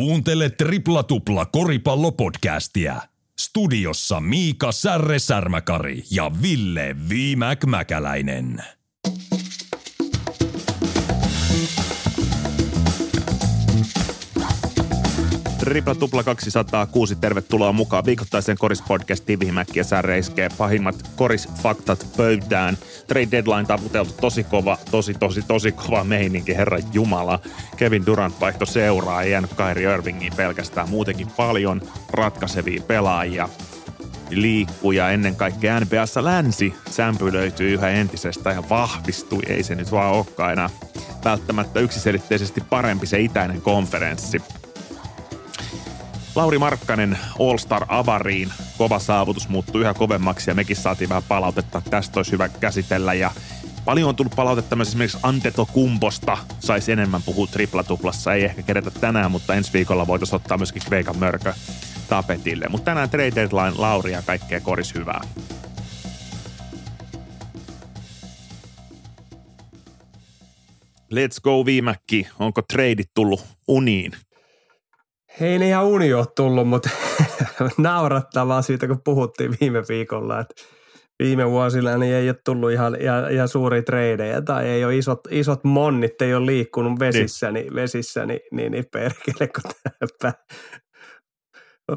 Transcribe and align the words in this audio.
Kuuntele 0.00 0.50
Tripla 0.50 1.02
Tupla 1.02 1.46
koripallopodcastia. 1.46 3.02
Studiossa 3.40 4.20
Miika 4.20 4.72
Särre 4.72 5.18
Särmäkari 5.18 6.04
ja 6.10 6.30
Ville 6.42 6.96
Viimäk 7.08 7.64
Mäkäläinen. 7.64 8.64
Tripla 15.60 15.94
Tupla 15.94 16.22
206, 16.22 17.16
tervetuloa 17.16 17.72
mukaan 17.72 18.04
viikoittaiseen 18.04 18.58
korispodcastiin 18.58 19.40
Vihimäkki 19.40 19.78
ja 19.78 19.84
Särre 19.84 20.18
iskee 20.18 20.48
pahimmat 20.58 21.10
korisfaktat 21.16 22.06
pöytään. 22.16 22.78
Trade 23.06 23.28
deadline 23.30 23.64
taputeltu 23.66 24.14
tosi 24.20 24.44
kova, 24.44 24.78
tosi 24.90 25.14
tosi 25.14 25.42
tosi 25.42 25.72
kova 25.72 26.04
meininki, 26.04 26.56
herra 26.56 26.78
Jumala. 26.92 27.38
Kevin 27.76 28.06
Durant 28.06 28.40
vaihto 28.40 28.66
seuraa, 28.66 29.22
ei 29.22 29.30
jäänyt 29.30 29.50
Irvingiin 29.94 30.32
pelkästään, 30.36 30.88
muutenkin 30.88 31.28
paljon 31.36 31.82
ratkaisevia 32.10 32.82
pelaajia 32.86 33.48
liikkuu 34.30 34.92
ja 34.92 35.10
ennen 35.10 35.36
kaikkea 35.36 35.80
NBAssa 35.80 36.24
länsi 36.24 36.74
sämpy 36.90 37.32
löytyy 37.32 37.74
yhä 37.74 37.88
entisestä 37.88 38.50
ja 38.50 38.62
vahvistui. 38.70 39.42
Ei 39.46 39.62
se 39.62 39.74
nyt 39.74 39.92
vaan 39.92 40.12
olekaan 40.12 40.52
enää 40.52 40.70
välttämättä 41.24 41.80
yksiselitteisesti 41.80 42.60
parempi 42.60 43.06
se 43.06 43.20
itäinen 43.20 43.60
konferenssi. 43.60 44.42
Lauri 46.34 46.58
Markkanen 46.58 47.18
All-Star 47.40 47.84
Avariin. 47.88 48.52
Kova 48.78 48.98
saavutus 48.98 49.48
muuttui 49.48 49.80
yhä 49.80 49.94
kovemmaksi 49.94 50.50
ja 50.50 50.54
mekin 50.54 50.76
saatiin 50.76 51.08
vähän 51.08 51.22
palautetta. 51.28 51.82
Tästä 51.90 52.18
olisi 52.18 52.32
hyvä 52.32 52.48
käsitellä 52.48 53.14
ja 53.14 53.30
Paljon 53.84 54.08
on 54.08 54.16
tullut 54.16 54.36
palautetta 54.36 54.76
myös 54.76 54.88
esimerkiksi 54.88 55.18
Anteto 55.22 55.66
Kumposta. 55.66 56.38
Saisi 56.60 56.92
enemmän 56.92 57.22
puhua 57.22 57.46
tripla-tuplassa. 57.46 58.34
Ei 58.34 58.44
ehkä 58.44 58.62
kerätä 58.62 58.90
tänään, 58.90 59.30
mutta 59.30 59.54
ensi 59.54 59.72
viikolla 59.72 60.06
voitaisiin 60.06 60.36
ottaa 60.36 60.56
myöskin 60.58 60.82
Kreikan 60.86 61.18
mörkö 61.18 61.54
tapetille. 62.08 62.66
Mutta 62.68 62.84
tänään 62.84 63.10
trade 63.10 63.32
deadline 63.34 63.72
Lauri 63.76 64.12
ja 64.12 64.22
kaikkea 64.22 64.60
koris 64.60 64.94
hyvää. 64.94 65.20
Let's 71.14 71.40
go 71.42 71.66
viimäkki. 71.66 72.28
Onko 72.38 72.62
treidit 72.62 73.10
tullut 73.14 73.44
uniin? 73.68 74.12
Ei 75.40 75.58
ne 75.58 75.68
ihan 75.68 75.84
uni 75.84 76.14
ole 76.14 76.26
tullut, 76.36 76.68
mutta 76.68 76.90
naurattavaa 77.78 78.62
siitä, 78.62 78.86
kun 78.86 79.00
puhuttiin 79.04 79.56
viime 79.60 79.82
viikolla, 79.88 80.40
että 80.40 80.54
viime 81.22 81.50
vuosilla 81.50 81.96
niin 81.96 82.14
ei 82.14 82.28
ole 82.28 82.36
tullut 82.44 82.72
ihan, 82.72 82.96
ihan, 83.00 83.32
ihan 83.32 83.48
suuria 83.48 83.82
treidejä 83.82 84.42
tai 84.42 84.68
ei 84.68 84.84
ole 84.84 84.96
isot, 84.96 85.20
isot 85.30 85.64
monnit, 85.64 86.22
ei 86.22 86.34
ole 86.34 86.46
liikkunut 86.46 87.00
vesissä, 87.00 87.50
niin, 87.50 87.64
niin 87.64 87.74
vesissä, 87.74 88.26
niin, 88.26 88.40
niin, 88.52 88.72
niin 88.72 88.84
perkele, 88.92 89.48
kun 89.48 89.70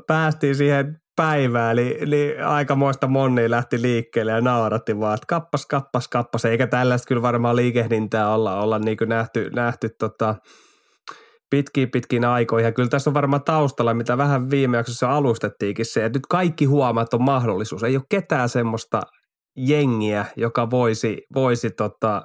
päästiin 0.08 0.56
siihen 0.56 0.98
päivään, 1.16 1.72
eli, 1.72 1.98
eli 2.00 2.38
aikamoista 2.46 3.08
monni 3.08 3.50
lähti 3.50 3.82
liikkeelle 3.82 4.32
ja 4.32 4.42
nauratti 4.42 5.00
vaan, 5.00 5.14
että 5.14 5.26
kappas, 5.28 5.66
kappas, 5.66 6.08
kappas, 6.08 6.46
eikä 6.46 6.68
tällaista 6.68 7.08
kyllä 7.08 7.22
varmaan 7.22 7.56
liikehdintää 7.56 8.34
olla, 8.34 8.62
olla 8.62 8.80
niin 8.80 8.98
kuin 8.98 9.10
nähty, 9.10 9.50
nähty 9.56 9.90
tota, 10.00 10.36
pitkiin 11.54 11.92
pitkiin 11.92 12.26
aikoihin. 12.26 12.66
Ja 12.66 12.72
kyllä 12.72 12.90
tässä 12.90 13.10
on 13.10 13.14
varmaan 13.14 13.44
taustalla, 13.44 13.94
mitä 13.94 14.18
vähän 14.18 14.50
viime 14.50 14.78
jaksossa 14.78 15.12
alustettiinkin 15.12 15.86
se, 15.86 16.06
että 16.06 16.20
nyt 16.20 16.26
kaikki 16.30 16.66
huomaat 16.66 17.14
on 17.14 17.24
mahdollisuus. 17.24 17.84
Ei 17.84 17.96
ole 17.96 18.04
ketään 18.10 18.50
semmoista 18.50 19.02
jengiä, 19.58 20.26
joka 20.36 20.70
voisi, 20.70 21.22
voisi 21.36 21.70
tota, 21.70 22.22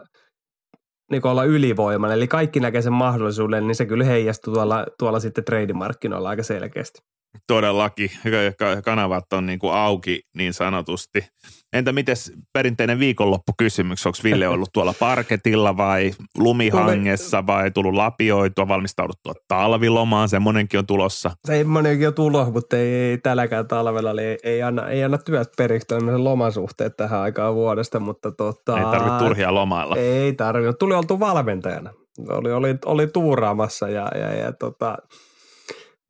niin 1.10 1.26
olla 1.26 1.44
ylivoimainen. 1.44 2.16
Eli 2.16 2.28
kaikki 2.28 2.60
näkee 2.60 2.82
sen 2.82 2.92
mahdollisuuden, 2.92 3.66
niin 3.66 3.74
se 3.74 3.86
kyllä 3.86 4.04
heijastuu 4.04 4.54
tuolla, 4.54 4.86
tuolla 4.98 5.20
sitten 5.20 5.44
tradimarkkinoilla 5.44 6.28
aika 6.28 6.42
selkeästi. 6.42 6.98
Todellakin. 7.48 8.10
Kanavat 8.84 9.32
on 9.32 9.46
niin 9.46 9.58
kuin 9.58 9.72
auki 9.72 10.20
niin 10.36 10.54
sanotusti. 10.54 11.26
Entä 11.72 11.92
miten 11.92 12.16
perinteinen 12.52 12.98
viikonloppukysymys? 12.98 14.06
Onko 14.06 14.18
Ville 14.24 14.48
ollut 14.48 14.68
tuolla 14.72 14.94
parketilla 15.00 15.76
vai 15.76 16.10
lumihangessa 16.38 17.46
vai 17.46 17.70
tullut 17.70 17.94
lapioitua, 17.94 18.68
valmistauduttua 18.68 19.32
talvilomaan? 19.48 20.28
Semmoinenkin 20.28 20.78
on 20.78 20.86
tulossa. 20.86 21.30
Semmoinenkin 21.46 22.08
on 22.08 22.14
tulossa, 22.14 22.52
mutta 22.52 22.76
ei, 22.76 22.94
ei 22.94 23.18
tälläkään 23.18 23.68
talvella 23.68 24.10
eli 24.10 24.22
ei, 24.22 24.38
ei, 24.42 24.62
anna, 24.62 24.88
ei 24.88 25.04
anna 25.04 25.18
työt 25.18 25.48
periksi 25.56 25.94
lomasuhteet 26.16 26.96
tähän 26.96 27.20
aikaan 27.20 27.54
vuodesta. 27.54 28.00
Mutta 28.00 28.32
tota, 28.32 28.78
ei 28.78 28.84
tarvitse 28.84 29.18
turhia 29.18 29.54
lomailla. 29.54 29.96
Ei 29.96 30.32
tarvitse. 30.32 30.72
Tuli 30.72 30.94
oltu 30.94 31.20
valmentajana. 31.20 31.90
Oli, 32.28 32.52
oli, 32.52 32.78
oli 32.84 33.06
tuuraamassa 33.06 33.88
ja, 33.88 34.08
ja, 34.14 34.34
ja 34.34 34.52
tota, 34.52 34.96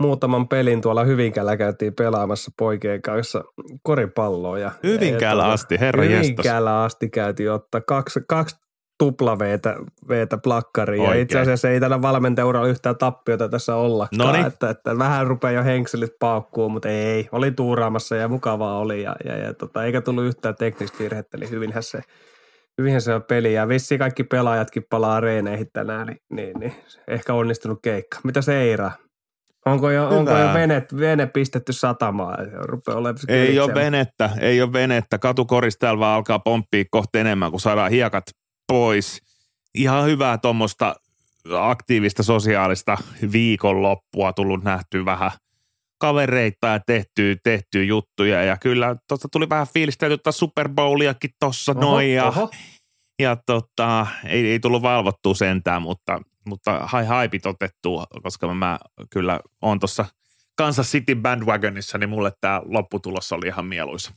muutaman 0.03 0.49
pelin 0.49 0.81
tuolla 0.81 1.05
Hyvinkäällä 1.05 1.57
käytiin 1.57 1.95
pelaamassa 1.95 2.51
poikien 2.59 3.03
kanssa 3.03 3.45
koripalloa. 3.83 4.59
Ja, 4.59 4.73
Hyvinkäällä 4.83 5.43
ja, 5.43 5.53
asti, 5.53 5.81
herra 5.81 6.03
Hyvinkäällä 6.03 6.71
jestas. 6.71 6.93
asti 6.93 7.09
käytiin 7.09 7.53
ottaa 7.53 7.81
kaksi, 7.81 8.21
kaksi 8.29 8.57
tupla 8.99 9.39
veetä, 9.39 9.77
veetä 10.09 10.39
plakkariin. 10.39 11.05
Ja 11.05 11.15
itse 11.15 11.41
asiassa 11.41 11.71
ei 11.71 11.81
tällä 11.81 12.03
valmentajauralla 12.03 12.69
yhtään 12.69 12.97
tappiota 12.97 13.49
tässä 13.49 13.77
ollakaan. 13.77 14.47
Että, 14.47 14.71
että, 14.71 14.99
vähän 14.99 15.27
rupeaa 15.27 15.53
jo 15.53 15.65
henkselit 15.65 16.13
paukkuu, 16.19 16.69
mutta 16.69 16.89
ei. 16.89 17.29
Oli 17.33 17.51
tuuraamassa 17.51 18.17
ja 18.17 18.29
mukavaa 18.29 18.79
oli. 18.79 19.03
Ja, 19.03 19.17
ja, 19.25 19.37
ja 19.37 19.55
tota, 19.55 19.85
eikä 19.85 20.01
tullut 20.01 20.25
yhtään 20.25 20.55
teknistä 20.57 20.99
virhettä, 20.99 21.37
eli 21.37 21.51
hyvinhän 21.51 21.83
se, 21.83 22.01
hyvinhän 22.79 23.03
se 23.03 23.15
on 23.15 23.23
peli. 23.23 23.55
Ja 23.55 23.69
vissi 23.69 23.99
kaikki 23.99 24.25
pelaajatkin 24.25 24.85
palaa 24.91 25.21
reeneihin 25.21 25.71
tänään, 25.73 26.07
niin, 26.07 26.21
niin, 26.31 26.61
niin 26.61 26.75
ehkä 27.09 27.35
onnistunut 27.35 27.79
keikka. 27.83 28.19
Mitä 28.25 28.43
se 28.43 28.61
Eira? 28.61 28.91
Onko 29.73 29.91
jo, 29.91 30.09
onko 30.09 30.31
jo 30.31 30.55
vene, 30.55 30.87
vene 30.99 31.27
pistetty 31.27 31.73
satamaan? 31.73 32.37
Ei 33.29 33.61
ole 33.61 33.75
venettä, 33.75 34.31
ei 34.41 34.63
ole 34.63 34.73
venettä. 34.73 35.19
Katukoris 35.19 35.79
täällä 35.79 36.01
vaan 36.01 36.17
alkaa 36.17 36.39
pomppia 36.39 36.85
kohta 36.91 37.19
enemmän, 37.19 37.51
kun 37.51 37.61
saadaan 37.61 37.91
hiekat 37.91 38.25
pois. 38.67 39.23
Ihan 39.75 40.05
hyvää 40.05 40.39
tuommoista 40.39 40.95
aktiivista 41.53 42.23
sosiaalista 42.23 42.97
viikonloppua 43.33 44.33
tullut 44.33 44.65
nähtyä 44.65 45.05
vähän 45.05 45.31
kavereita 45.99 46.67
ja 46.67 46.81
tehtyä, 46.87 47.37
tehtyä 47.43 47.83
juttuja. 47.83 48.43
Ja 48.43 48.57
kyllä 48.57 48.97
tuosta 49.09 49.29
tuli 49.33 49.49
vähän 49.49 49.67
fiilistelty 49.75 50.19
Super 50.31 50.69
Bowliakin 50.69 51.31
tuossa 51.41 51.75
noin. 51.75 52.15
Ja, 52.15 52.33
ja 53.19 53.37
tota, 53.47 54.07
ei, 54.27 54.51
ei 54.51 54.61
tullut 54.61 54.83
valvottua 54.83 55.35
sentään, 55.35 55.83
mutta 55.83 56.21
mutta 56.49 56.81
hai 56.83 57.07
haipit 57.07 57.47
otettu, 57.47 58.05
koska 58.23 58.55
mä 58.55 58.79
kyllä 59.11 59.41
on 59.63 59.81
tuossa 59.81 60.05
Kansas 60.59 60.91
City 60.93 61.15
bandwagonissa, 61.15 61.99
niin 61.99 62.11
mulle 62.11 62.33
tämä 62.41 62.63
lopputulos 62.65 63.33
oli 63.33 63.47
ihan 63.47 63.67
mieluisa. 63.67 64.13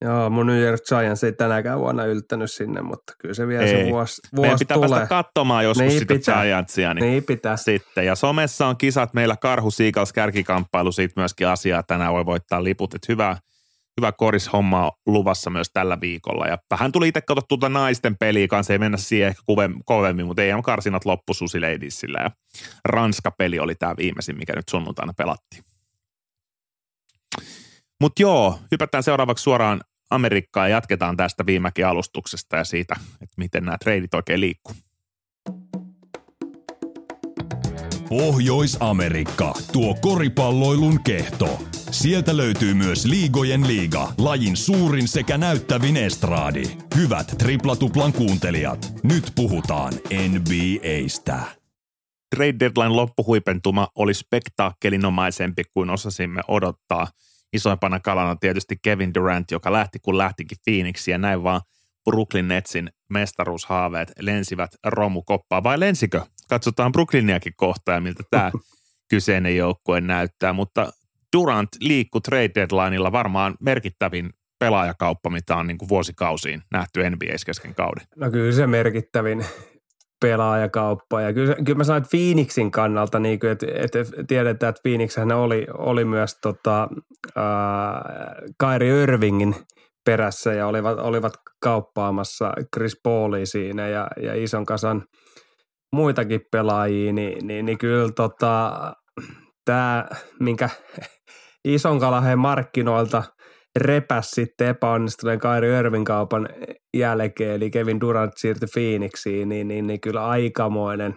Joo, 0.00 0.30
mun 0.30 0.46
New 0.46 0.60
York 0.60 0.80
Giants 0.88 1.24
ei 1.24 1.32
tänäkään 1.32 1.80
vuonna 1.80 2.04
yltänyt 2.04 2.52
sinne, 2.52 2.82
mutta 2.82 3.12
kyllä 3.18 3.34
se 3.34 3.46
vielä 3.48 3.64
ei. 3.64 3.84
se 3.84 3.90
vuosi, 3.90 4.22
vuosi 4.36 4.40
Meidän 4.40 4.58
pitää 4.58 4.74
tulee. 4.74 4.88
päästä 4.88 5.08
katsomaan 5.08 5.64
joskus 5.64 5.86
niin 5.86 5.98
sitä 5.98 6.14
pitää. 6.14 6.44
Giantsia. 6.44 6.94
Niin, 6.94 7.04
niin 7.04 7.24
pitää. 7.24 7.56
Sitten. 7.56 8.06
Ja 8.06 8.14
somessa 8.14 8.66
on 8.66 8.76
kisat 8.76 9.14
meillä 9.14 9.36
Karhu 9.36 9.70
Siikals 9.70 10.12
kärkikamppailu, 10.12 10.92
siitä 10.92 11.20
myöskin 11.20 11.48
asiaa 11.48 11.82
tänään 11.82 12.12
voi 12.12 12.26
voittaa 12.26 12.64
liput. 12.64 12.94
Että 12.94 13.06
hyvää, 13.12 13.36
hyvä 14.00 14.12
korishomma 14.12 14.92
luvassa 15.06 15.50
myös 15.50 15.70
tällä 15.72 16.00
viikolla. 16.00 16.46
Ja 16.46 16.58
vähän 16.70 16.92
tuli 16.92 17.08
itse 17.08 17.20
katsottu 17.20 17.46
tuota 17.48 17.68
naisten 17.68 18.16
peliä 18.18 18.48
kanssa, 18.48 18.72
ei 18.72 18.78
mennä 18.78 18.98
siihen 18.98 19.28
ehkä 19.28 19.42
kovemmin, 19.84 20.26
mutta 20.26 20.42
EM-karsinat 20.42 21.04
loppu 21.04 21.34
Susi 21.34 21.60
Ladiesillä. 21.60 22.18
Ja 22.22 22.30
Ranska-peli 22.84 23.58
oli 23.58 23.74
tämä 23.74 23.94
viimeisin, 23.96 24.38
mikä 24.38 24.52
nyt 24.56 24.68
sunnuntaina 24.68 25.12
pelattiin. 25.12 25.64
Mutta 28.00 28.22
joo, 28.22 28.58
hypätään 28.70 29.02
seuraavaksi 29.02 29.42
suoraan 29.42 29.80
Amerikkaan 30.10 30.70
ja 30.70 30.76
jatketaan 30.76 31.16
tästä 31.16 31.46
viimekin 31.46 31.86
alustuksesta 31.86 32.56
ja 32.56 32.64
siitä, 32.64 32.96
että 33.12 33.34
miten 33.36 33.64
nämä 33.64 33.78
treidit 33.78 34.14
oikein 34.14 34.40
liikkuu. 34.40 34.74
Pohjois-Amerikka, 38.18 39.54
tuo 39.72 39.94
koripalloilun 39.94 41.02
kehto. 41.02 41.58
Sieltä 41.90 42.36
löytyy 42.36 42.74
myös 42.74 43.04
Liigojen 43.04 43.66
liiga, 43.66 44.12
lajin 44.18 44.56
suurin 44.56 45.08
sekä 45.08 45.38
näyttävin 45.38 45.96
estraadi. 45.96 46.62
Hyvät 46.96 47.34
triplatuplan 47.38 48.12
kuuntelijat, 48.12 48.92
nyt 49.02 49.32
puhutaan 49.34 49.92
NBAstä. 50.28 51.40
Trade 52.36 52.54
deadline 52.60 52.88
loppuhuipentuma 52.88 53.88
oli 53.94 54.14
spektaakkelinomaisempi 54.14 55.62
kuin 55.72 55.90
osasimme 55.90 56.40
odottaa. 56.48 57.06
Isoimpana 57.52 58.00
kalana 58.00 58.36
tietysti 58.36 58.76
Kevin 58.82 59.14
Durant, 59.14 59.50
joka 59.50 59.72
lähti 59.72 59.98
kun 59.98 60.18
lähtikin 60.18 60.58
Phoenixiin 60.64 61.12
ja 61.12 61.18
näin 61.18 61.42
vaan 61.42 61.60
Brooklyn 62.04 62.48
Netsin 62.48 62.90
mestaruushaaveet 63.10 64.12
lensivät 64.20 64.70
romukoppaa. 64.84 65.62
Vai 65.62 65.80
lensikö? 65.80 66.22
Katsotaan 66.54 66.92
Brooklyniakin 66.92 67.52
kohtaa, 67.56 68.00
miltä 68.00 68.22
tämä 68.30 68.52
kyseinen 69.10 69.56
joukkue 69.56 70.00
näyttää. 70.00 70.52
Mutta 70.52 70.92
Durant 71.36 71.68
liikkui 71.80 72.20
trade 72.20 72.50
deadlineilla 72.54 73.12
varmaan 73.12 73.54
merkittävin 73.60 74.30
pelaajakauppa, 74.58 75.30
mitä 75.30 75.56
on 75.56 75.66
niin 75.66 75.78
kuin 75.78 75.88
vuosikausiin 75.88 76.62
nähty 76.72 77.10
NBA 77.10 77.34
kesken 77.46 77.74
kauden. 77.74 78.06
No 78.16 78.30
kyllä 78.30 78.52
se 78.52 78.66
merkittävin. 78.66 79.46
pelaajakauppaa. 80.20 81.20
Ja 81.20 81.32
kyllä, 81.32 81.54
kyllä 81.64 81.76
mä 81.78 81.84
sanoin, 81.84 82.02
että 82.02 82.16
Phoenixin 82.16 82.70
kannalta, 82.70 83.18
niin 83.18 83.40
kuin, 83.40 83.52
että, 83.52 83.66
että 83.74 83.98
tiedetään, 84.28 84.70
että 84.70 84.82
Phoenix 84.82 85.18
oli, 85.18 85.66
oli 85.78 86.04
myös 86.04 86.38
tota, 86.42 86.88
ää, 87.36 88.02
Kairi 88.58 88.88
Irvingin 88.88 89.54
perässä 90.04 90.52
ja 90.52 90.66
olivat, 90.66 90.98
olivat 90.98 91.32
kauppaamassa 91.60 92.52
Chris 92.74 93.00
Paulia 93.02 93.46
siinä 93.46 93.88
ja, 93.88 94.08
ja 94.22 94.34
ison 94.34 94.66
kasan 94.66 95.04
muitakin 95.94 96.40
pelaajia, 96.52 97.12
niin, 97.12 97.46
niin, 97.46 97.66
niin 97.66 97.78
kyllä 97.78 98.12
tota, 98.16 98.72
tämä, 99.64 100.06
minkä 100.40 100.68
ison 101.64 102.00
kalaheen 102.00 102.38
markkinoilta 102.38 103.22
repäs 103.78 104.30
sitten 104.30 104.68
epäonnistuneen 104.68 105.38
Kairi 105.38 105.78
Irvin 105.78 106.04
kaupan 106.04 106.48
jälkeen, 106.96 107.54
eli 107.54 107.70
Kevin 107.70 108.00
Durant 108.00 108.32
siirtyi 108.36 108.68
Phoenixiin, 108.74 109.48
niin, 109.48 109.68
niin, 109.68 109.86
niin 109.86 110.00
kyllä 110.00 110.26
aikamoinen 110.26 111.14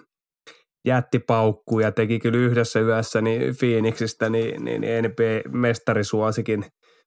jättipaukku 0.87 1.79
ja 1.79 1.91
teki 1.91 2.19
kyllä 2.19 2.37
yhdessä 2.37 2.79
yössä 2.79 3.21
niin 3.21 3.55
Phoenixistä 3.59 4.29
niin, 4.29 4.65
niin, 4.65 4.81
niin 4.81 5.05
NBA-mestarisuosikin 5.05 6.65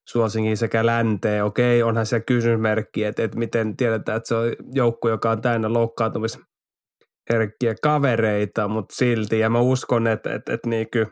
suosikin 0.09 0.57
sekä 0.57 0.87
länteen. 0.87 1.45
Okei, 1.45 1.83
onhan 1.83 2.07
se 2.07 2.21
kysymysmerkki, 2.21 3.05
että, 3.05 3.25
että 3.25 3.39
miten 3.39 3.77
tiedetään, 3.77 4.17
että 4.17 4.29
se 4.29 4.35
on 4.35 4.53
joukko, 4.75 5.09
joka 5.09 5.31
on 5.31 5.43
täynnä 5.43 5.73
loukkaantumisherkkiä 7.31 7.75
kavereita, 7.83 8.69
mutta 8.69 8.95
silti. 8.95 9.39
Ja 9.39 9.51
mä 9.51 9.61
uskon, 9.61 10.07
että, 10.07 10.35
että, 10.35 10.53
että 10.53 10.69
niin 10.69 10.91
kyllä 10.91 11.11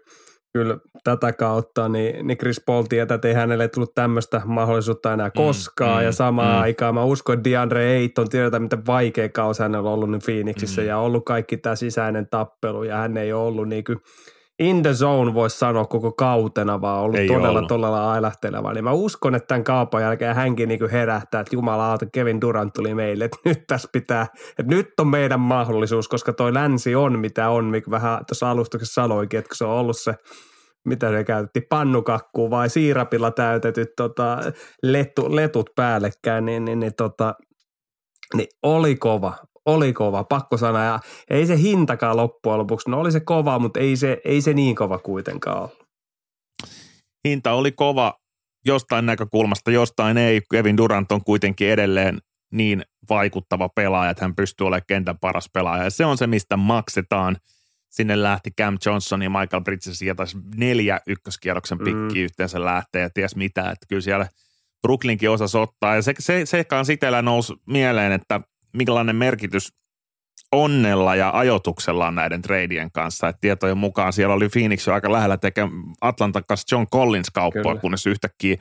kyllä 0.52 0.78
tätä 1.04 1.32
kautta, 1.32 1.88
niin, 1.88 2.26
niin 2.26 2.38
Chris 2.38 2.62
Paul 2.66 2.82
tietää, 2.82 3.14
että 3.14 3.28
ei 3.28 3.34
hänelle 3.34 3.68
tullut 3.68 3.94
tämmöistä 3.94 4.42
mahdollisuutta 4.44 5.12
enää 5.12 5.28
mm, 5.28 5.32
koskaan. 5.36 6.02
Mm, 6.02 6.04
ja 6.04 6.12
samaan 6.12 6.56
mm. 6.56 6.62
aikaan 6.62 6.94
mä 6.94 7.04
uskon, 7.04 7.38
että 7.38 7.50
DeAndre 7.50 7.96
Ayton 7.96 8.28
tiedetään, 8.28 8.62
miten 8.62 8.86
vaikea 8.86 9.28
kausi 9.28 9.62
hänellä 9.62 9.88
on 9.88 9.94
ollut 9.94 10.10
nyt 10.10 10.22
Phoenixissa 10.24 10.80
mm. 10.80 10.86
ja 10.86 10.98
ollut 10.98 11.24
kaikki 11.24 11.56
tämä 11.56 11.76
sisäinen 11.76 12.26
tappelu 12.30 12.82
ja 12.82 12.96
hän 12.96 13.16
ei 13.16 13.32
ole 13.32 13.46
ollut 13.46 13.68
niin 13.68 13.84
kuin 13.84 13.98
in 14.58 14.82
the 14.82 14.94
zone 14.94 15.34
voisi 15.34 15.58
sanoa 15.58 15.84
koko 15.84 16.12
kautena, 16.12 16.80
vaan 16.80 17.00
ollut 17.00 17.18
ei 17.18 17.28
todella, 17.28 17.48
ollut. 17.48 17.68
todella 17.68 18.12
ailahteleva. 18.12 18.72
Niin 18.72 18.84
mä 18.84 18.92
uskon, 18.92 19.34
että 19.34 19.46
tämän 19.46 19.64
kaupan 19.64 20.02
jälkeen 20.02 20.34
hänkin 20.34 20.68
niin 20.68 20.90
herättää, 20.90 21.40
että 21.40 21.56
jumala 21.56 21.98
Kevin 22.12 22.40
Durant 22.40 22.72
tuli 22.74 22.94
meille, 22.94 23.24
että 23.24 23.38
nyt 23.44 23.66
tässä 23.66 23.88
pitää, 23.92 24.26
että 24.58 24.74
nyt 24.74 25.00
on 25.00 25.08
meidän 25.08 25.40
mahdollisuus, 25.40 26.08
koska 26.08 26.32
toi 26.32 26.54
länsi 26.54 26.94
on 26.94 27.18
mitä 27.18 27.50
on, 27.50 27.64
mikä 27.64 27.90
vähän 27.90 28.26
tuossa 28.26 28.50
alustuksessa 28.50 29.02
sanoikin, 29.02 29.38
että 29.38 29.54
se 29.54 29.64
on 29.64 29.70
ollut 29.70 29.96
se 29.98 30.14
mitä 30.84 31.10
ne 31.10 31.24
käytti, 31.24 31.60
pannukakku 31.60 32.50
vai 32.50 32.70
siirapilla 32.70 33.30
täytetyt 33.30 33.88
tota, 33.96 34.38
letu, 34.82 35.36
letut 35.36 35.70
päällekkäin, 35.76 36.44
niin, 36.44 36.64
niin, 36.64 36.80
niin, 36.80 36.94
tota, 36.96 37.34
niin 38.34 38.48
oli 38.62 38.96
kova, 38.96 39.34
oli 39.66 39.92
kova, 39.92 40.24
pakko 40.24 40.56
sanoa. 40.56 40.84
Ja 40.84 41.00
ei 41.30 41.46
se 41.46 41.58
hintakaan 41.58 42.16
loppujen 42.16 42.58
lopuksi, 42.58 42.90
no 42.90 43.00
oli 43.00 43.12
se 43.12 43.20
kova, 43.20 43.58
mutta 43.58 43.80
ei 43.80 43.96
se, 43.96 44.20
ei 44.24 44.40
se 44.40 44.54
niin 44.54 44.76
kova 44.76 44.98
kuitenkaan 44.98 45.62
ole. 45.62 45.70
Hinta 47.28 47.52
oli 47.52 47.72
kova 47.72 48.14
jostain 48.66 49.06
näkökulmasta, 49.06 49.70
jostain 49.70 50.16
ei. 50.16 50.40
Kevin 50.50 50.76
Durant 50.76 51.12
on 51.12 51.24
kuitenkin 51.24 51.68
edelleen 51.68 52.18
niin 52.52 52.82
vaikuttava 53.08 53.68
pelaaja, 53.68 54.10
että 54.10 54.24
hän 54.24 54.34
pystyy 54.34 54.66
olemaan 54.66 54.84
kentän 54.88 55.18
paras 55.18 55.50
pelaaja. 55.52 55.84
Ja 55.84 55.90
se 55.90 56.04
on 56.04 56.18
se, 56.18 56.26
mistä 56.26 56.56
maksetaan– 56.56 57.36
sinne 57.90 58.22
lähti 58.22 58.50
Cam 58.60 58.78
Johnson 58.86 59.22
ja 59.22 59.30
Michael 59.30 59.62
Bridges 59.62 60.02
ja 60.02 60.14
taisi 60.14 60.38
neljä 60.56 61.00
ykköskierroksen 61.06 61.78
pikkiä 61.78 62.22
mm. 62.22 62.24
yhteensä 62.24 62.64
lähteä 62.64 63.02
ja 63.02 63.10
ties 63.10 63.36
mitä, 63.36 63.60
että 63.60 63.86
kyllä 63.88 64.02
siellä 64.02 64.28
Brooklynkin 64.82 65.30
osa 65.30 65.60
ottaa 65.60 65.94
ja 65.94 66.02
se, 66.02 66.14
se, 66.18 66.46
se 66.46 66.64
kanssa 66.64 66.92
itsellä 66.92 67.22
nousi 67.22 67.54
mieleen, 67.66 68.12
että 68.12 68.40
minkälainen 68.72 69.16
merkitys 69.16 69.72
onnella 70.52 71.16
ja 71.16 71.30
ajotuksella 71.34 72.06
on 72.06 72.14
näiden 72.14 72.42
treidien 72.42 72.92
kanssa. 72.92 73.28
että 73.28 73.40
tietojen 73.40 73.78
mukaan 73.78 74.12
siellä 74.12 74.34
oli 74.34 74.48
Phoenix 74.48 74.86
jo 74.86 74.94
aika 74.94 75.12
lähellä 75.12 75.36
tekemään 75.36 75.82
Atlantan 76.00 76.44
kanssa 76.48 76.76
John 76.76 76.86
Collins 76.86 77.30
kauppaa, 77.30 77.76
kunnes 77.76 78.06
yhtäkkiä 78.06 78.56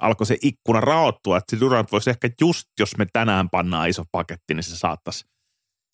alkoi 0.00 0.26
se 0.26 0.36
ikkuna 0.42 0.80
raottua, 0.80 1.36
että 1.36 1.60
Durant 1.60 1.92
voisi 1.92 2.10
ehkä 2.10 2.30
just, 2.40 2.68
jos 2.80 2.96
me 2.96 3.06
tänään 3.12 3.50
pannaan 3.50 3.88
iso 3.88 4.02
paketti, 4.12 4.54
niin 4.54 4.64
se 4.64 4.76
saattaisi 4.76 5.24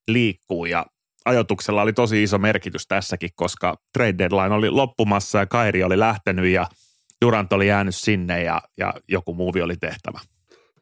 liikkua 0.09 0.69
ja 0.69 0.87
ajotuksella 1.25 1.83
oli 1.83 1.93
tosi 1.93 2.23
iso 2.23 2.39
merkitys 2.39 2.87
tässäkin, 2.87 3.31
koska 3.35 3.77
trade 3.93 4.19
deadline 4.19 4.55
oli 4.55 4.71
loppumassa 4.71 5.39
ja 5.39 5.47
Kairi 5.47 5.85
oli 5.85 5.99
lähtenyt 5.99 6.47
ja 6.47 6.67
Durant 7.25 7.53
oli 7.53 7.67
jäänyt 7.67 7.95
sinne 7.95 8.43
ja, 8.43 8.63
ja 8.79 8.95
joku 9.09 9.35
muuvi 9.35 9.63
oli 9.63 9.77
tehtävä. 9.77 10.21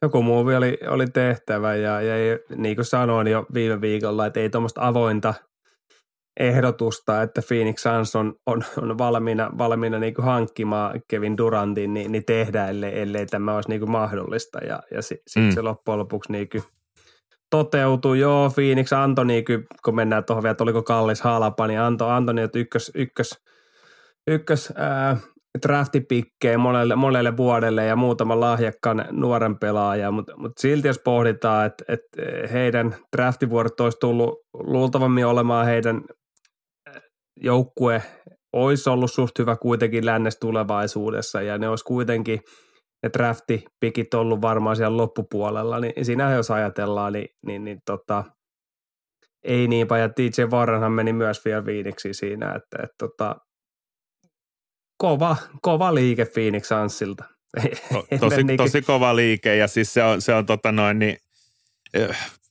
Joku 0.03 0.23
muuvi 0.23 0.57
oli, 0.57 0.79
oli 0.89 1.07
tehtävä 1.07 1.75
ja, 1.75 2.01
ja 2.01 2.39
niin 2.57 2.77
kuin 2.77 2.85
sanoin 2.85 3.27
jo 3.27 3.47
viime 3.55 3.81
viikolla, 3.81 4.27
että 4.27 4.41
ei 4.41 4.51
tuommoista 4.51 4.87
avointa 4.87 5.35
ehdotusta, 6.41 7.23
että 7.23 7.43
Phoenix 7.49 7.83
Suns 7.83 8.17
on, 8.17 8.35
on, 8.47 8.65
on 8.83 8.99
valmiina, 8.99 9.51
valmiina 9.59 9.99
niin 9.99 10.15
kuin 10.15 10.25
hankkimaan 10.25 11.01
Kevin 11.09 11.37
Durantin, 11.37 11.95
niin, 11.95 12.13
niin 12.13 12.25
tehdä, 12.25 12.69
ellei, 12.69 13.01
ellei 13.01 13.27
tämä 13.27 13.55
olisi 13.55 13.69
niin 13.69 13.81
kuin 13.81 13.91
mahdollista. 13.91 14.59
Ja, 14.59 14.83
ja 14.91 15.03
sitten 15.03 15.43
mm. 15.43 15.51
se 15.51 15.63
loppujen 15.63 15.99
lopuksi 15.99 16.33
niin 16.33 16.49
kuin 16.49 16.63
toteutui, 17.51 18.21
joo, 18.21 18.51
Phoenix 18.51 18.93
Antoni, 18.93 19.45
kun 19.85 19.97
mennään 19.97 20.25
tuohon 20.25 20.43
vielä, 20.43 20.51
että 20.51 20.65
oliko 20.65 20.83
kallis 20.83 21.21
halpa, 21.21 21.67
niin 21.67 21.81
Anto, 21.81 22.09
Antoni, 22.09 22.43
että 22.43 22.59
ykkös, 22.59 22.93
ykkös, 22.95 23.43
ykkös 24.27 24.73
ää, 24.77 25.17
draftipikkejä 25.63 26.59
monelle, 26.59 26.97
monelle 26.97 27.37
vuodelle 27.37 27.85
ja 27.85 27.97
muutama 27.97 28.41
lahjakkaan 28.41 29.05
nuoren 29.11 29.59
pelaaja, 29.59 30.11
mutta 30.11 30.37
mut 30.37 30.53
silti 30.59 30.89
jos 30.89 31.01
pohditaan, 31.05 31.67
että, 31.67 31.85
että 31.89 32.23
heidän 32.53 32.97
draftivuodet 33.17 33.81
olisi 33.81 33.99
tullut 34.01 34.35
luultavammin 34.55 35.27
olemaan 35.27 35.67
heidän 35.67 36.03
joukkue 37.41 38.03
olisi 38.53 38.91
ollut 38.91 39.13
suht 39.13 39.39
hyvä 39.39 39.57
kuitenkin 39.57 40.07
lännes 40.07 40.39
tulevaisuudessa 40.39 41.43
ja 41.43 41.59
ne 41.59 41.69
olisi 41.69 41.85
kuitenkin– 41.85 42.41
ne 43.03 43.11
draftipikit 43.19 44.15
ollut 44.15 44.43
varmaan 44.43 44.77
siellä 44.77 44.97
loppupuolella, 44.97 45.81
niin 45.81 46.05
siinä 46.05 46.35
jos 46.35 46.51
ajatellaan, 46.51 47.13
niin, 47.13 47.29
niin, 47.47 47.65
niin 47.65 47.79
tota, 47.87 48.25
ei 49.45 49.69
niinpä, 49.69 49.99
ja 49.99 50.09
DJ 50.09 50.43
Warrenhan 50.43 50.93
meni 50.93 51.13
myös 51.13 51.45
vielä 51.45 51.63
Phoenixi 51.63 52.15
siinä, 52.15 52.47
että, 52.47 52.83
että 52.83 52.95
tota, 52.99 53.37
kova, 54.97 55.37
kova 55.63 55.95
liike 55.95 56.25
Phoenix 56.25 56.69
Sunsilta. 56.69 57.25
tosi, 58.21 58.43
tosi 58.57 58.83
kova 58.83 59.17
liike, 59.17 59.57
ja 59.57 59.69
siis 59.69 59.95
se 59.95 60.03
on, 60.03 60.23
se 60.23 60.35
on 60.35 60.47
tota 60.47 60.73
noin, 60.73 60.99
niin, 60.99 61.17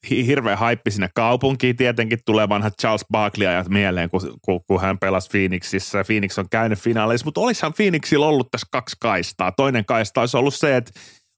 hirveä 0.09 0.55
haippi 0.55 0.91
sinne 0.91 1.09
kaupunkiin. 1.15 1.75
Tietenkin 1.75 2.19
tulee 2.25 2.49
vanhat 2.49 2.73
Charles 2.81 3.05
Barkley 3.11 3.47
ajat 3.47 3.69
mieleen, 3.69 4.09
kun, 4.09 4.21
kun, 4.41 4.61
kun 4.67 4.81
hän 4.81 4.99
pelasi 4.99 5.29
Phoenixissa. 5.29 6.03
Phoenix 6.03 6.37
on 6.37 6.49
käynyt 6.49 6.79
finaaleissa, 6.79 7.25
mutta 7.25 7.41
olisihan 7.41 7.73
Phoenixilla 7.73 8.27
ollut 8.27 8.51
tässä 8.51 8.67
kaksi 8.71 8.95
kaistaa. 8.99 9.51
Toinen 9.51 9.85
kaista 9.85 10.21
olisi 10.21 10.37
ollut 10.37 10.55
se, 10.55 10.77
että 10.77 10.91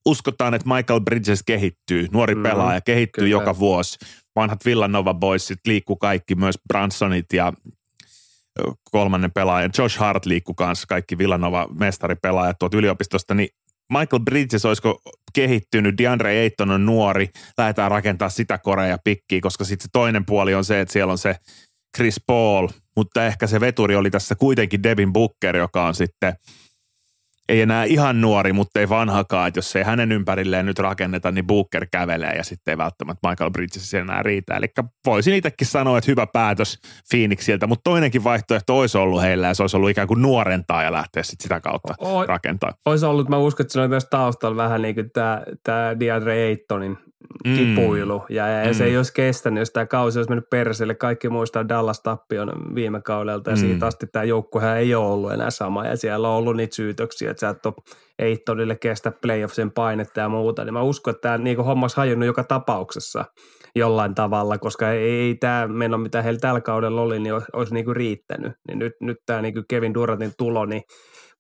uskotaan, 0.06 0.54
että 0.54 0.70
Michael 0.76 1.02
Bridges 1.02 1.44
kehittyy, 1.44 2.08
nuori 2.12 2.36
mm, 2.36 2.44
pelaaja 2.44 2.82
kehittyy 2.82 3.22
kyllä. 3.22 3.32
joka 3.32 3.60
vuosi. 3.60 3.98
Vanhat 4.36 4.66
Villanova 4.66 5.14
Boysit 5.14 5.60
liikkuu 5.68 5.96
kaikki, 5.96 6.36
myös 6.36 6.56
Bransonit 6.68 7.34
ja 7.34 7.54
kolmannen 8.92 9.32
pelaajan. 9.32 9.72
Josh 9.78 10.00
Hart 10.00 10.26
liikkuu 10.26 10.56
kanssa, 10.56 10.88
kaikki 10.88 11.18
Villanova 11.18 11.68
mestaripelaajat 11.80 12.60
tuot 12.60 12.74
yliopistosta, 12.74 13.34
niin 13.34 13.50
Michael 13.90 14.24
Bridges 14.24 14.66
olisiko 14.66 15.02
kehittynyt, 15.34 15.98
DeAndre 15.98 16.40
Ayton 16.40 16.72
on 16.72 16.86
nuori, 16.86 17.30
lähdetään 17.58 17.92
rakentaa 17.92 18.30
sitä 18.30 18.58
korea 18.58 18.98
pikkiä, 19.04 19.40
koska 19.42 19.64
sitten 19.64 19.84
se 19.84 19.90
toinen 19.94 20.26
puoli 20.26 20.54
on 20.54 20.66
se, 20.66 20.82
että 20.82 20.94
siellä 20.94 21.12
on 21.12 21.18
se 21.18 21.36
Chris 21.98 22.22
Paul, 22.28 22.68
mutta 22.96 23.26
ehkä 23.26 23.48
se 23.48 23.60
veturi 23.60 23.96
oli 23.96 24.12
tässä 24.12 24.36
kuitenkin 24.36 24.84
Devin 24.84 25.14
Booker, 25.14 25.58
joka 25.58 25.86
on 25.86 25.96
sitten– 25.96 26.34
ei 27.50 27.62
enää 27.62 27.84
ihan 27.84 28.22
nuori, 28.22 28.54
mutta 28.54 28.80
ei 28.80 28.90
vanhakaan, 28.90 29.48
että 29.48 29.58
jos 29.58 29.76
ei 29.76 29.84
hänen 29.84 30.12
ympärilleen 30.12 30.66
nyt 30.66 30.80
rakenneta, 30.80 31.32
niin 31.32 31.48
Booker 31.48 31.88
kävelee 31.92 32.34
ja 32.36 32.44
sitten 32.44 32.72
ei 32.72 32.78
välttämättä 32.78 33.30
Michael 33.30 33.52
Bridges 33.52 33.94
enää 33.94 34.24
riitä. 34.24 34.56
Eli 34.56 34.68
voisin 35.06 35.34
itsekin 35.34 35.68
sanoa, 35.68 35.98
että 35.98 36.12
hyvä 36.12 36.28
päätös 36.28 36.80
Phoenixiltä, 37.10 37.68
mutta 37.68 37.84
toinenkin 37.84 38.24
vaihtoehto 38.24 38.80
olisi 38.80 38.98
ollut 38.98 39.22
heillä 39.22 39.48
ja 39.48 39.54
se 39.54 39.64
olisi 39.64 39.78
ollut 39.78 39.90
ikään 39.90 40.08
kuin 40.08 40.22
nuorentaa 40.22 40.84
ja 40.84 40.92
lähteä 40.92 41.24
sitten 41.24 41.44
sitä 41.44 41.60
kautta 41.60 41.94
o- 42.00 42.26
rakentaa. 42.26 42.74
Olisi 42.86 43.06
ollut, 43.06 43.30
mä 43.30 43.38
uskon, 43.38 43.64
että 43.64 43.74
se 43.74 43.80
oli 43.80 43.88
myös 43.88 44.08
taustalla 44.10 44.58
vähän 44.58 44.82
niin 44.82 44.96
kuin 44.96 45.12
tämä, 45.12 45.42
tämä 45.64 46.00
DeAndre 46.00 46.46
Aytonin 46.48 46.98
mm. 47.46 47.56
kipuilu. 47.56 48.26
Ja, 48.30 48.48
ja 48.48 48.68
mm. 48.68 48.74
se 48.74 48.86
ei 48.86 48.98
olisi 48.98 49.14
kestänyt, 49.14 49.62
jos 49.62 49.72
tämä 49.72 49.86
kausi 49.86 50.20
olisi 50.20 50.30
mennyt 50.30 50.50
perseelle. 50.50 50.96
Kaikki 50.96 51.30
muistaa 51.30 51.70
Dallas 51.70 52.02
Tappion 52.02 52.76
viime 52.76 53.02
kaudelta 53.02 53.50
ja 53.50 53.56
mm. 53.56 53.60
siitä 53.60 53.86
asti 53.86 54.08
tämä 54.08 54.24
joukkuehan 54.24 54.78
ei 54.78 54.96
ole 54.96 55.06
ollut 55.06 55.34
enää 55.34 55.50
sama. 55.50 55.86
Ja 55.86 55.98
siellä 55.98 56.30
on 56.30 56.36
ollut 56.36 56.56
niitä 56.56 56.76
syytöksiä, 56.76 57.32
että 57.32 57.42
sä 57.42 57.50
et 57.50 57.66
ole 57.66 57.74
Eittonille 58.20 58.76
kestä 58.76 59.12
playoffsen 59.12 59.72
painetta 59.72 60.20
ja 60.20 60.30
muuta. 60.30 60.66
Niin 60.66 60.74
mä 60.74 60.82
uskon, 60.82 61.12
että 61.12 61.22
tämä 61.22 61.38
niin 61.38 61.58
homma 61.58 61.84
olisi 61.84 61.98
hajunnut 61.98 62.28
joka 62.28 62.44
tapauksessa. 62.44 63.26
jollain 63.76 64.16
tavalla, 64.16 64.58
koska 64.58 64.92
ei, 64.92 65.10
ei 65.10 65.36
tämä 65.36 65.68
meno, 65.68 65.98
mitä 65.98 66.22
heillä 66.22 66.40
tällä 66.40 66.62
kaudella 66.62 67.02
oli, 67.02 67.20
niin 67.20 67.34
olisi, 67.34 67.48
olisi 67.54 67.74
niin 67.74 67.86
kuin 67.86 67.96
riittänyt. 67.96 68.54
Niin 68.68 68.80
nyt, 68.80 68.94
nyt 69.02 69.18
tämä 69.26 69.42
niin 69.42 69.54
kuin 69.54 69.66
Kevin 69.70 69.94
Durantin 69.94 70.34
tulo, 70.38 70.66
niin 70.66 70.84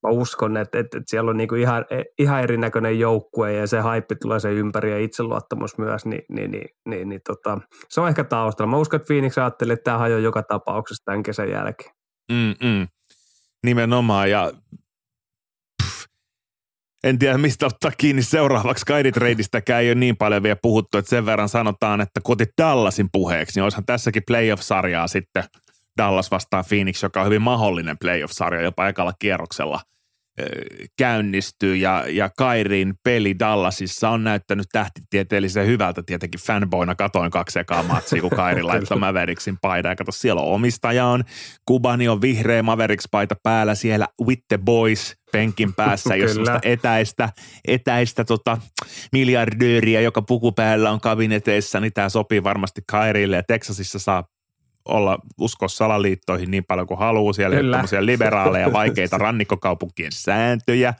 mä 0.07 0.13
uskon, 0.13 0.57
että, 0.57 0.79
että, 0.79 0.97
että 0.97 1.09
siellä 1.09 1.29
on 1.29 1.37
niin 1.37 1.49
kuin 1.49 1.61
ihan, 1.61 1.85
ihan 2.19 2.43
erinäköinen 2.43 2.99
joukkue 2.99 3.53
ja 3.53 3.67
se 3.67 3.79
haippi 3.79 4.15
tulee 4.15 4.39
sen 4.39 4.53
ympäri 4.53 4.91
ja 4.91 4.99
itseluottamus 4.99 5.77
myös, 5.77 6.05
niin, 6.05 6.21
niin, 6.29 6.51
niin, 6.51 6.69
niin, 6.89 7.09
niin 7.09 7.21
tota, 7.27 7.59
se 7.89 8.01
on 8.01 8.07
ehkä 8.07 8.23
taustalla. 8.23 8.71
Mä 8.71 8.77
uskon, 8.77 8.97
että 8.97 9.07
Phoenix 9.07 9.37
ajattelee, 9.37 9.73
että 9.73 9.83
tämä 9.83 9.97
hajoaa 9.97 10.21
joka 10.21 10.43
tapauksessa 10.43 11.05
tämän 11.05 11.23
kesän 11.23 11.49
jälkeen. 11.49 11.91
Mm-mm. 12.31 12.87
Nimenomaan 13.65 14.29
ja 14.29 14.51
en 17.03 17.19
tiedä 17.19 17.37
mistä 17.37 17.65
ottaa 17.65 17.91
kiinni 17.97 18.21
seuraavaksi. 18.21 18.85
Kaidi 18.85 19.11
Tradeistäkään 19.11 19.81
ei 19.81 19.89
ole 19.89 19.95
niin 19.95 20.17
paljon 20.17 20.43
vielä 20.43 20.57
puhuttu, 20.61 20.97
että 20.97 21.09
sen 21.09 21.25
verran 21.25 21.49
sanotaan, 21.49 22.01
että 22.01 22.19
koti 22.23 22.45
Dallasin 22.61 23.09
puheeksi, 23.11 23.57
niin 23.59 23.63
olisihan 23.63 23.85
tässäkin 23.85 24.23
playoff-sarjaa 24.27 25.07
sitten 25.07 25.43
Dallas 25.97 26.31
vastaan 26.31 26.63
Phoenix, 26.67 27.03
joka 27.03 27.19
on 27.19 27.25
hyvin 27.25 27.41
mahdollinen 27.41 27.97
playoff-sarja 27.97 28.61
jopa 28.61 28.87
ekalla 28.87 29.13
kierroksella 29.19 29.79
käynnistyy 30.97 31.75
ja, 31.75 32.03
ja 32.07 32.29
Kairin 32.37 32.93
peli 33.03 33.39
Dallasissa 33.39 34.09
on 34.09 34.23
näyttänyt 34.23 34.65
tähtitieteellisen 34.71 35.67
hyvältä. 35.67 36.03
Tietenkin 36.05 36.41
fanboina 36.41 36.95
katoin 36.95 37.31
kaksi 37.31 37.59
ekaa 37.59 37.83
matsia, 37.83 38.21
kun 38.21 38.29
Kairi 38.29 38.63
laittoi 38.69 38.97
Mavericksin 38.97 39.57
paidan. 39.61 39.89
Ja 39.89 39.95
kato, 39.95 40.11
siellä 40.11 40.41
on 40.41 40.53
omistaja 40.53 41.05
on. 41.05 41.23
Kubani 41.65 42.07
on 42.07 42.21
vihreä 42.21 42.61
Mavericks-paita 42.61 43.35
päällä 43.43 43.75
siellä 43.75 44.07
with 44.25 44.43
the 44.47 44.57
boys 44.57 45.15
penkin 45.31 45.73
päässä, 45.73 46.15
jos 46.15 46.37
etäistä, 46.63 47.29
etäistä 47.67 48.23
tota, 48.23 48.57
miljardööriä, 49.11 50.01
joka 50.01 50.21
puku 50.21 50.51
päällä 50.51 50.91
on 50.91 51.01
kabineteissa, 51.01 51.79
niin 51.79 51.93
tämä 51.93 52.09
sopii 52.09 52.43
varmasti 52.43 52.81
Kairille. 52.87 53.35
Ja 53.35 53.43
Texasissa 53.43 53.99
saa 53.99 54.23
olla 54.87 55.19
uskoa 55.39 55.67
salaliittoihin 55.67 56.51
niin 56.51 56.63
paljon 56.65 56.87
kuin 56.87 56.99
haluaa. 56.99 57.33
Siellä 57.33 57.55
Kyllä. 57.55 57.77
on 57.77 58.05
liberaaleja, 58.05 58.73
vaikeita 58.73 59.17
rannikkokaupunkien 59.27 60.11
sääntöjä. 60.11 60.93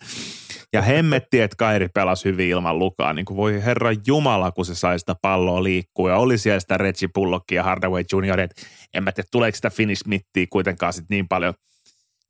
Ja 0.74 0.82
hemmetti, 0.82 1.42
että 1.42 1.56
Kairi 1.58 1.88
pelasi 1.88 2.26
hyvin 2.26 2.50
ilman 2.50 2.80
lukaa. 2.80 3.14
Niin 3.14 3.26
kuin 3.26 3.38
voi 3.38 3.64
herra 3.64 3.90
Jumala, 4.08 4.52
kun 4.52 4.66
se 4.66 4.76
sai 4.76 5.00
sitä 5.00 5.16
palloa 5.22 5.64
liikkua. 5.64 6.10
Ja 6.10 6.18
oli 6.18 6.38
siellä 6.38 6.60
sitä 6.60 6.78
Reggie 6.78 7.10
Bullockia 7.14 7.56
ja 7.56 7.64
Hardaway 7.64 8.04
Jr. 8.14 8.40
Että 8.40 8.62
en 8.94 9.04
mä 9.04 9.12
tiedä, 9.12 9.28
tuleeko 9.32 9.56
sitä 9.56 9.70
Finnish 9.70 10.04
Smithiä 10.04 10.46
kuitenkaan 10.50 10.94
sit 10.94 11.06
niin 11.10 11.28
paljon– 11.28 11.54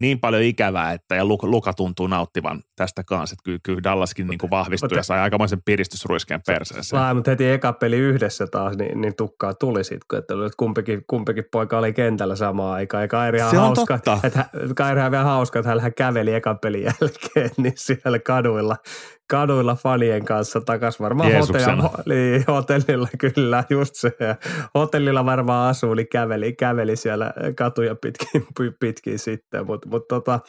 niin 0.02 0.20
paljon 0.20 0.44
ikävää, 0.44 0.92
että 0.92 1.16
ja 1.16 1.26
Luka, 1.26 1.48
Luka 1.48 1.74
tuntuu 1.74 2.08
nauttivan 2.08 2.62
tästä 2.76 3.04
kanssa, 3.04 3.34
että 3.34 3.44
kyllä, 3.44 3.60
kyllä 3.64 3.84
Dallaskin 3.84 4.28
niin 4.28 4.38
kuin 4.38 4.50
vahvistui 4.50 4.88
mutta, 4.88 5.00
ja 5.00 5.04
sai 5.04 5.20
aikamoisen 5.20 5.62
piristysruiskeen 5.66 6.42
perseeseen. 6.48 7.02
Vai, 7.02 7.14
mutta 7.14 7.32
heti 7.32 7.50
eka 7.50 7.74
peli 7.74 7.98
yhdessä 7.98 8.48
taas, 8.48 8.78
niin, 8.78 9.02
niin 9.02 9.16
tukkaa 9.16 9.54
tuli 9.54 9.84
sitten, 9.84 10.20
että 10.20 10.34
kumpikin, 10.58 11.04
kumpikin 11.08 11.44
poika 11.52 11.78
oli 11.78 11.94
kentällä 11.94 12.36
samaan 12.36 12.74
aikaan. 12.74 13.04
Ja 13.04 13.08
Kairihan 13.08 13.52
Se 13.52 13.58
on 13.58 13.66
hauska, 13.66 14.00
totta. 14.00 14.28
Että, 14.28 14.46
Kairihan 14.76 15.12
vielä 15.12 15.24
hauska, 15.24 15.60
että 15.60 15.82
hän 15.82 15.94
käveli 15.94 16.34
ekan 16.34 16.60
pelin 16.60 16.84
jälkeen 16.84 17.52
niin 17.58 17.74
siellä 17.76 18.20
kaduilla 18.20 18.78
kaduilla 19.30 19.76
fanien 19.76 20.26
kanssa 20.26 20.62
takas 20.62 21.00
varmaan 21.00 21.34
hotellilla, 21.34 22.04
niin, 22.06 22.44
hotellilla, 22.48 23.08
kyllä, 23.18 23.64
just 23.70 23.96
se. 23.96 24.12
Hotellilla 24.76 25.26
varmaan 25.26 25.70
asuu, 25.70 25.94
niin 25.94 26.08
käveli, 26.12 26.54
käveli 26.54 26.96
siellä 26.96 27.34
katuja 27.58 27.96
pitkin, 27.96 28.48
pitkin 28.80 29.20
sitten, 29.20 29.66
mutta 29.66 29.90
mut, 29.90 30.08
tota, 30.08 30.40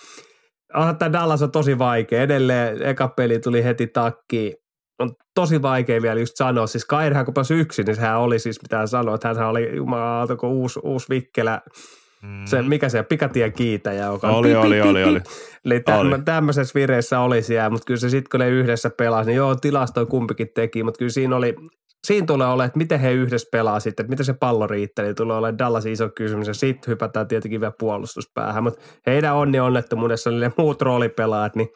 onhan 0.74 0.96
tämä 0.96 1.12
Dallas 1.12 1.42
on 1.42 1.50
tosi 1.50 1.78
vaikea. 1.78 2.22
Edelleen 2.22 2.82
eka 2.82 3.08
peli 3.08 3.38
tuli 3.40 3.64
heti 3.64 3.86
takki. 3.86 4.54
On 4.98 5.10
tosi 5.34 5.62
vaikea 5.62 6.02
vielä 6.02 6.20
just 6.20 6.36
sanoa. 6.36 6.66
Siis 6.66 6.84
Kairihan 6.84 7.24
kun 7.24 7.34
pääsi 7.34 7.54
yksin, 7.54 7.84
niin 7.86 7.96
sehän 7.96 8.20
oli 8.20 8.38
siis, 8.38 8.62
mitä 8.62 8.86
sanoa, 8.86 9.14
että 9.14 9.34
hän 9.34 9.48
oli 9.48 9.76
jumala, 9.76 10.26
uusi, 10.42 10.80
uusi 10.82 11.06
vikkelä– 11.08 11.60
Mm. 12.22 12.44
Se, 12.44 12.62
mikä 12.62 12.88
se 12.88 13.02
pikatien 13.02 13.52
kiitäjä, 13.52 14.04
joka 14.04 14.28
oli, 14.28 14.48
pi, 14.48 14.56
oli, 14.56 14.74
pi, 14.74 14.80
oli, 14.82 15.02
pi, 15.02 15.04
oli, 15.04 15.20
Eli 15.64 15.80
täm, 15.80 16.24
tämmöisessä 16.24 16.74
vireessä 16.74 17.20
oli 17.20 17.42
siellä, 17.42 17.70
mutta 17.70 17.84
kyllä 17.86 18.00
se 18.00 18.10
sitten 18.10 18.30
kun 18.30 18.40
ne 18.40 18.48
yhdessä 18.48 18.90
pelasi, 18.90 19.30
niin 19.30 19.36
joo, 19.36 19.54
tilastoja 19.54 20.06
kumpikin 20.06 20.48
teki, 20.54 20.82
mutta 20.82 20.98
kyllä 20.98 21.10
siinä 21.10 21.36
oli, 21.36 21.54
siinä 22.06 22.26
tulee 22.26 22.46
olemaan, 22.46 22.66
että 22.66 22.78
miten 22.78 23.00
he 23.00 23.12
yhdessä 23.12 23.48
pelaa 23.52 23.80
sitten, 23.80 24.04
että 24.04 24.10
miten 24.10 24.26
se 24.26 24.34
pallo 24.34 24.66
riittää, 24.66 25.04
niin 25.04 25.14
tulee 25.14 25.36
olemaan 25.36 25.58
Dallas 25.58 25.86
iso 25.86 26.08
kysymys, 26.08 26.48
ja 26.48 26.54
sitten 26.54 26.90
hypätään 26.90 27.28
tietenkin 27.28 27.60
vielä 27.60 27.72
puolustuspäähän, 27.78 28.62
mutta 28.62 28.80
heidän 29.06 29.36
onni 29.36 29.60
onnettomuudessa, 29.60 30.30
niin 30.30 30.40
ne 30.40 30.52
muut 30.58 30.82
roolipelaajat, 30.82 31.56
niin 31.56 31.68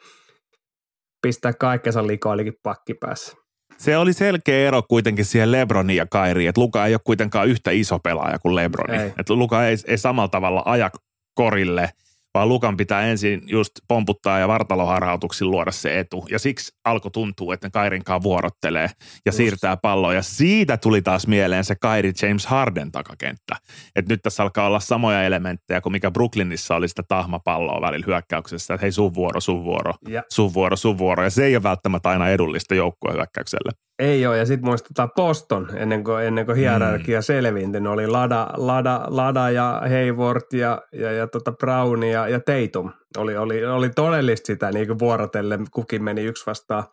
pistää 1.21 1.53
kaikkensa 1.53 2.07
likoilikin 2.07 2.53
pakkipäässä. 2.63 3.42
Se 3.77 3.97
oli 3.97 4.13
selkeä 4.13 4.67
ero 4.67 4.83
kuitenkin 4.83 5.25
siihen 5.25 5.51
Lebronin 5.51 5.95
ja 5.95 6.05
Kairiin, 6.05 6.49
että 6.49 6.61
Luka 6.61 6.85
ei 6.85 6.93
ole 6.93 7.01
kuitenkaan 7.03 7.47
yhtä 7.47 7.71
iso 7.71 7.99
pelaaja 7.99 8.39
kuin 8.39 8.55
Lebroni. 8.55 8.97
Ei. 8.97 9.13
Että 9.19 9.33
Luka 9.33 9.67
ei, 9.67 9.77
ei 9.87 9.97
samalla 9.97 10.27
tavalla 10.27 10.63
aja 10.65 10.91
korille– 11.35 11.89
vaan 12.33 12.49
Lukan 12.49 12.77
pitää 12.77 13.01
ensin 13.01 13.41
just 13.45 13.71
pomputtaa 13.87 14.39
ja 14.39 14.47
vartaloharhautuksin 14.47 15.51
luoda 15.51 15.71
se 15.71 15.99
etu. 15.99 16.25
Ja 16.29 16.39
siksi 16.39 16.71
alkoi 16.85 17.11
tuntua, 17.11 17.53
että 17.53 17.67
ne 17.67 17.71
Kairinkaan 17.71 18.23
vuorottelee 18.23 18.83
ja 18.83 18.89
just. 19.25 19.37
siirtää 19.37 19.77
palloa. 19.77 20.13
Ja 20.13 20.21
siitä 20.21 20.77
tuli 20.77 21.01
taas 21.01 21.27
mieleen 21.27 21.63
se 21.63 21.75
Kairi 21.75 22.11
James 22.21 22.45
Harden 22.45 22.91
takakenttä. 22.91 23.55
Että 23.95 24.13
nyt 24.13 24.21
tässä 24.21 24.43
alkaa 24.43 24.67
olla 24.67 24.79
samoja 24.79 25.23
elementtejä 25.23 25.81
kuin 25.81 25.93
mikä 25.93 26.11
Brooklynissa 26.11 26.75
oli 26.75 26.87
sitä 26.87 27.03
tahmapalloa 27.07 27.81
välillä 27.81 28.05
hyökkäyksessä. 28.07 28.73
Että 28.73 28.83
hei 28.83 28.91
sun 28.91 29.13
vuoro, 29.13 29.41
sun 29.41 29.63
vuoro, 29.63 29.93
ja. 30.07 30.23
sun 30.31 30.53
vuoro, 30.53 30.75
sun 30.75 30.97
vuoro. 30.97 31.23
Ja 31.23 31.29
se 31.29 31.45
ei 31.45 31.55
ole 31.55 31.63
välttämättä 31.63 32.09
aina 32.09 32.29
edullista 32.29 32.75
joukkueen 32.75 33.17
hyökkäykselle. 33.17 33.71
Ei 34.03 34.27
ole, 34.27 34.37
ja 34.37 34.45
sitten 34.45 34.65
muistetaan 34.65 35.11
Boston, 35.11 35.69
ennen 35.75 36.03
kuin, 36.03 36.23
ennen 36.23 36.45
kuin 36.45 36.57
hierarkia 36.57 37.19
mm. 37.19 37.23
selvinti. 37.23 37.79
Ne 37.79 37.89
oli 37.89 38.07
Lada, 38.07 38.47
Lada, 38.57 39.01
Lada 39.07 39.49
ja 39.49 39.81
Hayward 39.89 40.41
ja, 40.53 40.81
ja, 40.91 41.11
ja 41.11 41.27
tota 41.27 41.51
Brown 41.51 42.03
ja, 42.03 42.27
ja 42.27 42.39
Tatum. 42.39 42.91
Oli, 43.17 43.37
oli, 43.37 43.65
oli 43.65 43.89
todellista 43.89 44.47
sitä 44.47 44.71
niin 44.71 44.87
kuin 44.87 44.99
vuorotellen, 44.99 45.65
kukin 45.71 46.03
meni 46.03 46.23
yksi 46.23 46.45
vastaan 46.45 46.83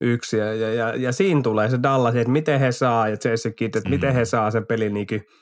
yksi. 0.00 0.36
Ja, 0.36 0.54
ja, 0.54 0.74
ja, 0.74 0.96
ja 0.96 1.12
siinä 1.12 1.42
tulee 1.42 1.70
se 1.70 1.78
Dallas, 1.82 2.16
että 2.16 2.32
miten 2.32 2.60
he 2.60 2.72
saa, 2.72 3.08
ja 3.08 3.16
Jesse 3.24 3.50
Kidd, 3.50 3.74
että 3.74 3.88
mm. 3.88 3.94
miten 3.94 4.14
he 4.14 4.24
saa 4.24 4.50
sen 4.50 4.66
pelin 4.66 4.94
niin 4.94 5.06
kuin– 5.06 5.26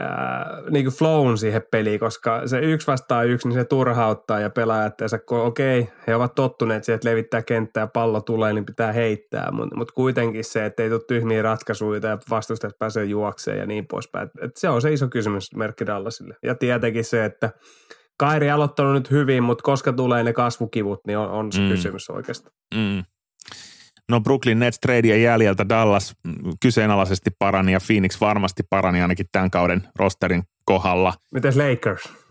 ää, 0.00 0.62
niin 0.70 0.84
kuin 0.84 0.94
flown 0.94 1.38
siihen 1.38 1.62
peliin, 1.70 2.00
koska 2.00 2.48
se 2.48 2.58
yksi 2.58 2.86
vastaa 2.86 3.22
yksi, 3.22 3.48
niin 3.48 3.58
se 3.58 3.64
turhauttaa 3.64 4.40
ja 4.40 4.50
pelaajat, 4.50 4.94
kun 5.28 5.40
okei, 5.40 5.80
okay, 5.80 5.94
he 6.06 6.14
ovat 6.14 6.34
tottuneet 6.34 6.84
siihen, 6.84 6.96
että 6.96 7.08
levittää 7.08 7.42
kenttää 7.42 7.80
ja 7.80 7.86
pallo 7.86 8.20
tulee, 8.20 8.52
niin 8.52 8.66
pitää 8.66 8.92
heittää, 8.92 9.50
mutta 9.52 9.76
mut 9.76 9.92
kuitenkin 9.92 10.44
se, 10.44 10.64
että 10.64 10.82
ei 10.82 10.88
tule 10.88 11.00
tyhmiä 11.08 11.42
ratkaisuja 11.42 12.00
ja 12.08 12.18
vastustajat 12.30 12.78
pääsee 12.78 13.04
juokseen 13.04 13.58
ja 13.58 13.66
niin 13.66 13.86
poispäin. 13.86 14.28
Et, 14.28 14.44
et 14.44 14.56
se 14.56 14.68
on 14.68 14.82
se 14.82 14.92
iso 14.92 15.08
kysymys 15.08 15.54
merkki 15.56 15.86
Dallasille. 15.86 16.36
Ja 16.42 16.54
tietenkin 16.54 17.04
se, 17.04 17.24
että 17.24 17.50
Kairi 18.18 18.50
aloittanut 18.50 18.94
nyt 18.94 19.10
hyvin, 19.10 19.42
mutta 19.42 19.62
koska 19.62 19.92
tulee 19.92 20.22
ne 20.22 20.32
kasvukivut, 20.32 21.00
niin 21.06 21.18
on, 21.18 21.30
on 21.30 21.52
se 21.52 21.60
mm. 21.60 21.68
kysymys 21.68 22.10
oikeastaan. 22.10 22.54
Mm. 22.74 23.04
No 24.10 24.20
Brooklyn 24.20 24.58
Nets 24.58 24.78
tradeien 24.78 25.22
jäljiltä 25.22 25.68
Dallas 25.68 26.14
kyseenalaisesti 26.60 27.30
parani 27.38 27.72
ja 27.72 27.78
Phoenix 27.86 28.20
varmasti 28.20 28.62
parani 28.70 29.02
ainakin 29.02 29.26
tämän 29.32 29.50
kauden 29.50 29.82
rosterin 29.98 30.42
kohdalla. 30.64 31.12
Mites 31.32 31.56
Lakers? 31.56 32.26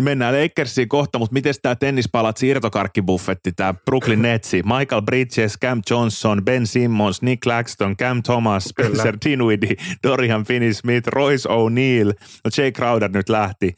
Mennään 0.00 0.34
Lakersiin 0.42 0.88
kohta, 0.88 1.18
mutta 1.18 1.32
miten 1.32 1.54
tämä 1.62 1.74
tennispalat 1.74 2.36
siirtokarkkibuffetti, 2.36 3.52
tämä 3.52 3.74
Brooklyn 3.74 4.22
Netsi, 4.28 4.62
Michael 4.62 5.02
Bridges, 5.02 5.58
Cam 5.58 5.82
Johnson, 5.90 6.44
Ben 6.44 6.66
Simmons, 6.66 7.22
Nick 7.22 7.42
Claxton, 7.42 7.96
Cam 7.96 8.22
Thomas, 8.22 8.64
Spencer 8.64 9.16
Dinwiddie, 9.24 9.76
Dorian 10.02 10.44
Finney-Smith, 10.44 11.08
Royce 11.08 11.48
O'Neal, 11.48 12.12
no 12.44 12.50
Jay 12.58 12.72
Crowder 12.72 13.10
nyt 13.10 13.28
lähti. 13.28 13.74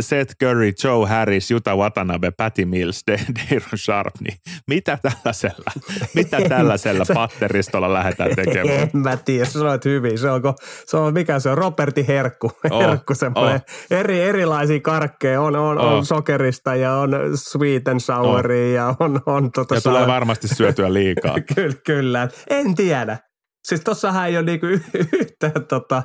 Seth 0.00 0.34
Curry, 0.40 0.72
Joe 0.84 1.08
Harris, 1.08 1.50
Juta 1.50 1.76
Watanabe, 1.76 2.30
Patty 2.30 2.64
Mills, 2.64 3.04
Deiron 3.08 3.78
Sharp, 3.78 4.14
niin 4.20 4.38
mitä 4.66 4.98
tällaisella, 5.02 5.70
mitä 6.14 6.40
tällaisella 6.48 7.04
patteristolla 7.14 7.92
lähdetään 7.92 8.36
tekemään? 8.36 8.78
En 8.80 8.90
mä 8.92 9.16
tiedä, 9.16 9.44
sä 9.44 9.52
sanoit 9.52 9.84
hyvin. 9.84 10.18
Se 10.18 10.30
on, 10.30 10.42
se 10.86 10.96
on 10.96 11.14
mikä 11.14 11.38
se 11.38 11.50
on, 11.50 11.58
Roberti 11.58 12.08
Herkku. 12.08 12.52
Oh, 12.70 12.80
Herkku 12.86 13.14
semmoinen. 13.14 13.54
Oh. 13.54 13.98
Eri, 13.98 14.20
erilaisia 14.20 14.80
karkkeja. 14.80 15.40
On, 15.40 15.56
on, 15.56 15.78
oh. 15.78 15.92
on 15.92 16.06
sokerista 16.06 16.74
ja 16.74 16.92
on 16.92 17.10
sweet 17.34 17.88
and 17.88 18.00
souria 18.00 18.66
oh. 18.66 18.74
ja 18.74 18.94
on, 19.00 19.20
on 19.26 19.52
tota 19.52 19.74
Ja 19.74 19.80
tulee 19.80 20.06
varmasti 20.06 20.48
syötyä 20.48 20.92
liikaa. 20.92 21.36
kyllä, 21.54 21.76
kyllä. 21.86 22.28
En 22.50 22.74
tiedä. 22.74 23.18
Siis 23.64 23.80
tossahan 23.80 24.28
ei 24.28 24.36
ole 24.36 24.44
niinku 24.44 24.66
yhtään 25.20 25.66
tota, 25.68 26.02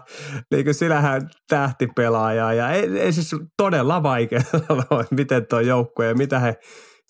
niinku 0.51 0.73
sinähän 0.73 1.29
tähtipelaaja 1.49 2.53
ja 2.53 2.71
ei, 2.71 2.99
ei 2.99 3.13
siis 3.13 3.35
todella 3.57 4.03
vaikea 4.03 4.41
sanoa, 4.41 5.03
miten 5.17 5.45
tuo 5.47 5.59
joukkue 5.59 6.05
ja 6.05 6.15
mitä 6.15 6.39
he, 6.39 6.55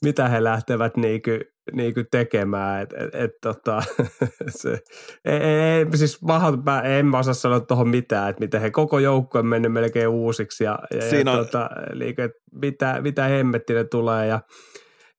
mitä 0.03 0.27
he 0.27 0.43
lähtevät 0.43 0.97
niinku, 0.97 1.29
niinku 1.73 2.03
tekemään. 2.11 2.81
Et, 2.81 2.93
et, 2.93 3.15
et, 3.15 3.31
tota, 3.41 3.83
se, 4.47 4.79
ei, 5.25 5.39
ei, 5.39 5.85
siis 5.95 6.21
mahdoton, 6.21 6.85
en 6.85 7.05
mä 7.05 7.17
osaa 7.17 7.33
sanoa 7.33 7.59
tuohon 7.59 7.89
mitään, 7.89 8.29
että 8.29 8.39
miten 8.39 8.61
he 8.61 8.71
koko 8.71 8.99
joukkue 8.99 9.39
on 9.39 9.47
mennyt 9.47 9.73
melkein 9.73 10.07
uusiksi 10.07 10.63
ja, 10.63 10.79
ja, 10.93 11.09
Siinä 11.09 11.31
ja 11.31 11.37
on... 11.37 11.45
tota, 11.45 11.69
niinku, 11.95 12.21
mitä, 12.51 13.01
mitä 13.01 13.23
hemmetti 13.23 13.73
tulee 13.91 14.27
ja, 14.27 14.39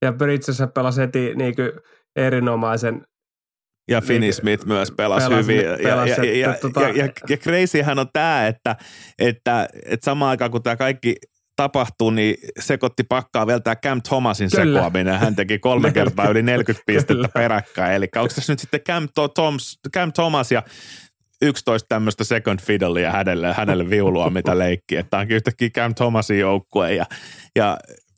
ja 0.01 0.13
Bridgessä 0.13 0.67
pelasi 0.67 1.01
heti 1.01 1.35
niinku 1.35 1.61
erinomaisen 2.15 3.01
Ja 3.91 4.01
Finney 4.01 4.19
niin, 4.19 4.33
Smith 4.33 4.65
myös 4.65 4.91
pelasi, 4.91 5.27
pelasi 5.27 5.43
hyvin. 5.43 5.65
Pelasi, 5.83 6.11
ja, 6.11 6.25
ja, 6.25 6.47
ja, 6.49 6.53
tota... 6.61 6.81
ja, 6.81 6.87
ja, 6.87 7.09
ja 7.29 7.37
crazyhän 7.37 7.99
on 7.99 8.07
tämä, 8.13 8.47
että, 8.47 8.75
että, 9.19 9.67
että 9.85 10.05
samaan 10.05 10.29
aikaan 10.29 10.51
kun 10.51 10.63
tämä 10.63 10.75
kaikki 10.75 11.15
tapahtuu, 11.55 12.09
niin 12.09 12.35
sekoitti 12.59 13.03
pakkaa 13.03 13.47
vielä 13.47 13.59
tämä 13.59 13.75
Cam 13.75 14.01
Thomasin 14.01 14.49
Kyllä. 14.51 14.79
sekoaminen. 14.79 15.19
Hän 15.19 15.35
teki 15.35 15.59
kolme 15.59 15.91
kertaa 15.91 16.29
yli 16.29 16.43
40 16.43 16.83
pistettä 16.85 17.29
peräkkäin. 17.33 17.93
Eli 17.93 18.07
onko 18.15 18.33
tässä 18.35 18.53
nyt 18.53 18.59
sitten 18.59 18.79
Cam, 18.79 19.07
Toms, 19.35 19.79
Cam 19.93 20.13
Thomas 20.13 20.51
ja 20.51 20.63
11 21.41 21.87
tämmöistä 21.89 22.23
second 22.23 22.59
fiddlea 22.61 23.11
hänelle, 23.11 23.53
hänelle 23.53 23.89
viulua, 23.89 24.29
mitä 24.29 24.57
leikki. 24.57 24.97
Että 24.97 25.17
onkin 25.17 25.35
yhtäkkiä 25.35 25.69
Cam 25.69 25.95
Thomasin 25.95 26.39
joukkue 26.39 26.93
ja, 26.93 27.05
ja 27.55 27.77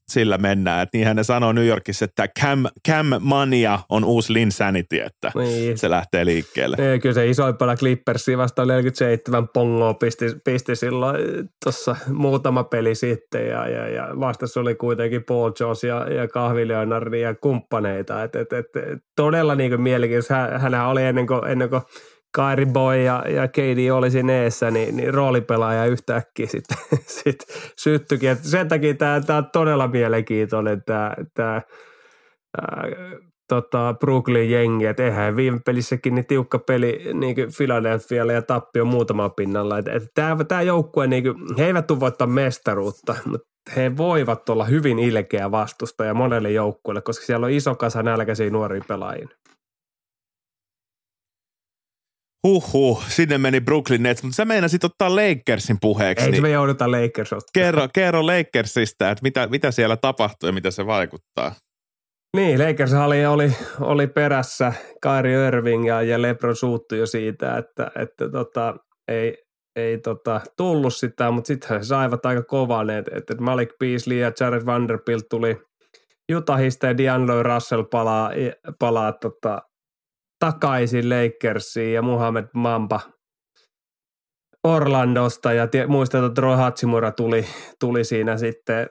sillä 0.10 0.38
mennään. 0.38 0.84
Että 0.84 0.98
niinhän 0.98 1.16
ne 1.16 1.24
sanoo 1.24 1.52
New 1.52 1.66
Yorkissa, 1.66 2.06
että 2.06 2.28
Cam, 2.40 2.66
Cam 2.88 3.06
Mania 3.20 3.80
on 3.90 4.04
uusi 4.04 4.34
Linsanity, 4.34 5.00
että 5.00 5.32
niin. 5.36 5.78
se 5.78 5.90
lähtee 5.90 6.26
liikkeelle. 6.26 6.78
Niin, 6.80 7.02
kyllä 7.02 7.14
se 7.14 7.30
isoimpana 7.30 7.76
Clippersi 7.76 8.38
vasta 8.38 8.66
47 8.66 9.48
pongoa 9.48 9.94
pisti, 9.94 10.26
pisti 10.44 10.76
silloin 10.76 11.18
tuossa 11.64 11.96
muutama 12.14 12.64
peli 12.64 12.96
sitten 12.96 13.48
ja, 13.48 13.68
ja, 13.68 13.90
ja 13.90 14.08
vastassa 14.20 14.60
oli 14.60 14.76
kuitenkin 14.76 15.24
Paul 15.24 15.52
Jones 15.60 15.84
ja, 15.84 16.14
ja 16.14 16.28
Kahvi 16.28 16.68
Leonard 16.68 17.14
ja 17.14 17.36
kumppaneita. 17.36 18.24
Et, 18.24 18.36
et, 18.36 18.54
et, 18.54 18.66
todella 19.16 19.56
niin 19.56 19.82
mielenkiintoista. 19.82 20.34
Hän, 20.34 20.62
hänhän 20.62 20.88
oli 20.88 21.04
ennen 21.04 21.28
kuin, 21.28 21.48
ennen 21.48 21.70
kuin 21.70 21.82
Kairi 22.34 22.66
Boy 22.66 23.02
ja, 23.02 23.24
ja 23.30 23.48
KD 23.48 23.92
oli 23.94 24.12
siinä 24.12 24.34
eessä, 24.34 24.72
niin, 24.72 24.98
niin 24.98 25.14
roolipelaaja 25.14 25.86
yhtäkkiä 25.86 26.48
sitten 26.48 26.78
sit 27.24 27.46
syttyikin. 27.78 28.30
Et 28.30 28.44
sen 28.44 28.68
takia 28.68 28.94
tämä, 28.94 29.22
tämä 29.22 29.38
on 29.38 29.50
todella 29.54 29.88
mielenkiintoinen 29.88 30.84
tämä, 30.86 31.14
tämä 31.34 31.62
ää, 32.62 32.88
tota 33.50 33.96
Brooklyn 34.00 34.52
jengi, 34.52 34.86
että 34.86 35.04
eihän 35.04 35.36
viime 35.36 35.60
pelissäkin 35.66 36.16
niin 36.16 36.26
tiukka 36.26 36.60
peli 36.60 37.10
niin 37.14 37.36
Philadelphialle 37.58 38.34
ja 38.34 38.42
tappio 38.42 38.86
muutama 38.86 39.30
pinnalla. 39.30 39.78
Et, 39.78 39.88
et 39.88 40.04
tämä, 40.14 40.44
tämä 40.44 40.62
joukkue, 40.62 41.08
niin 41.08 41.24
kuin, 41.24 41.36
he 41.58 41.66
eivät 41.66 41.88
tule 41.88 42.00
voittaa 42.00 42.28
mestaruutta, 42.28 43.16
mutta 43.26 43.48
he 43.76 43.98
voivat 43.98 44.50
olla 44.50 44.66
hyvin 44.66 45.00
ilkeä 45.00 45.52
vastusta 45.52 46.06
ja 46.06 46.14
monelle 46.14 46.52
joukkueelle, 46.52 47.02
koska 47.02 47.26
siellä 47.26 47.46
on 47.46 47.52
iso 47.52 47.76
kasa 47.76 48.04
nälkäisiä 48.04 48.50
nuoria 48.50 48.82
pelaajia. 48.88 49.28
Huhhuh, 52.48 53.04
sinne 53.08 53.38
meni 53.38 53.62
Brooklyn 53.62 54.04
Nets, 54.04 54.24
mutta 54.24 54.36
sä 54.36 54.46
meinasit 54.46 54.84
ottaa 54.84 55.16
Lakersin 55.16 55.78
puheeksi. 55.82 56.26
Eikö 56.26 56.32
niin 56.32 56.42
me 56.42 56.50
jouduta 56.50 56.92
Lakers 56.92 57.34
ottaa? 57.34 57.52
Kerro, 57.54 57.88
kerro 57.94 58.26
Lakersista, 58.26 59.12
että 59.12 59.24
mitä, 59.24 59.48
mitä 59.48 59.72
siellä 59.72 59.98
tapahtuu 59.98 60.50
ja 60.50 60.54
mitä 60.54 60.72
se 60.72 60.86
vaikuttaa. 60.86 61.56
Niin, 62.38 62.60
Lakers 62.60 62.94
oli, 62.94 63.26
oli, 63.26 63.52
oli 63.80 64.08
perässä 64.08 64.74
Kyrie 65.02 65.48
Irving 65.48 65.88
ja, 65.88 66.02
ja 66.02 66.22
LeBron 66.22 66.56
suuttu 66.56 66.96
jo 66.96 67.06
siitä, 67.06 67.58
että, 67.58 67.92
että 67.96 68.30
tota, 68.30 68.76
ei, 69.08 69.38
ei 69.76 69.98
tota, 69.98 70.42
tullut 70.58 70.96
sitä, 70.96 71.32
mutta 71.32 71.48
sitten 71.48 71.70
he 71.70 71.84
saivat 71.84 72.26
aika 72.26 72.44
kovan, 72.44 72.90
että, 72.90 73.12
että 73.18 73.36
Malik 73.40 73.70
Beasley 73.80 74.18
ja 74.18 74.32
Jared 74.40 74.66
Vanderbilt 74.66 75.30
tuli 75.30 75.58
Utahista 76.36 76.88
ja 76.88 76.94
D'Angelo 76.94 77.44
Russell 77.44 77.84
palaa, 77.84 78.32
palaa 78.80 79.12
tota, 79.12 79.62
takaisin 80.44 81.10
Lakersiin 81.10 81.94
ja 81.94 82.02
Muhammed 82.02 82.46
Mamba 82.54 83.00
Orlandosta. 84.64 85.54
Ja 85.54 85.68
muistan, 85.88 86.26
että 86.26 86.42
Roy 86.42 86.56
Hatsimura 86.56 87.12
tuli, 87.12 87.46
tuli 87.80 88.04
siinä 88.04 88.38
sitten 88.38 88.90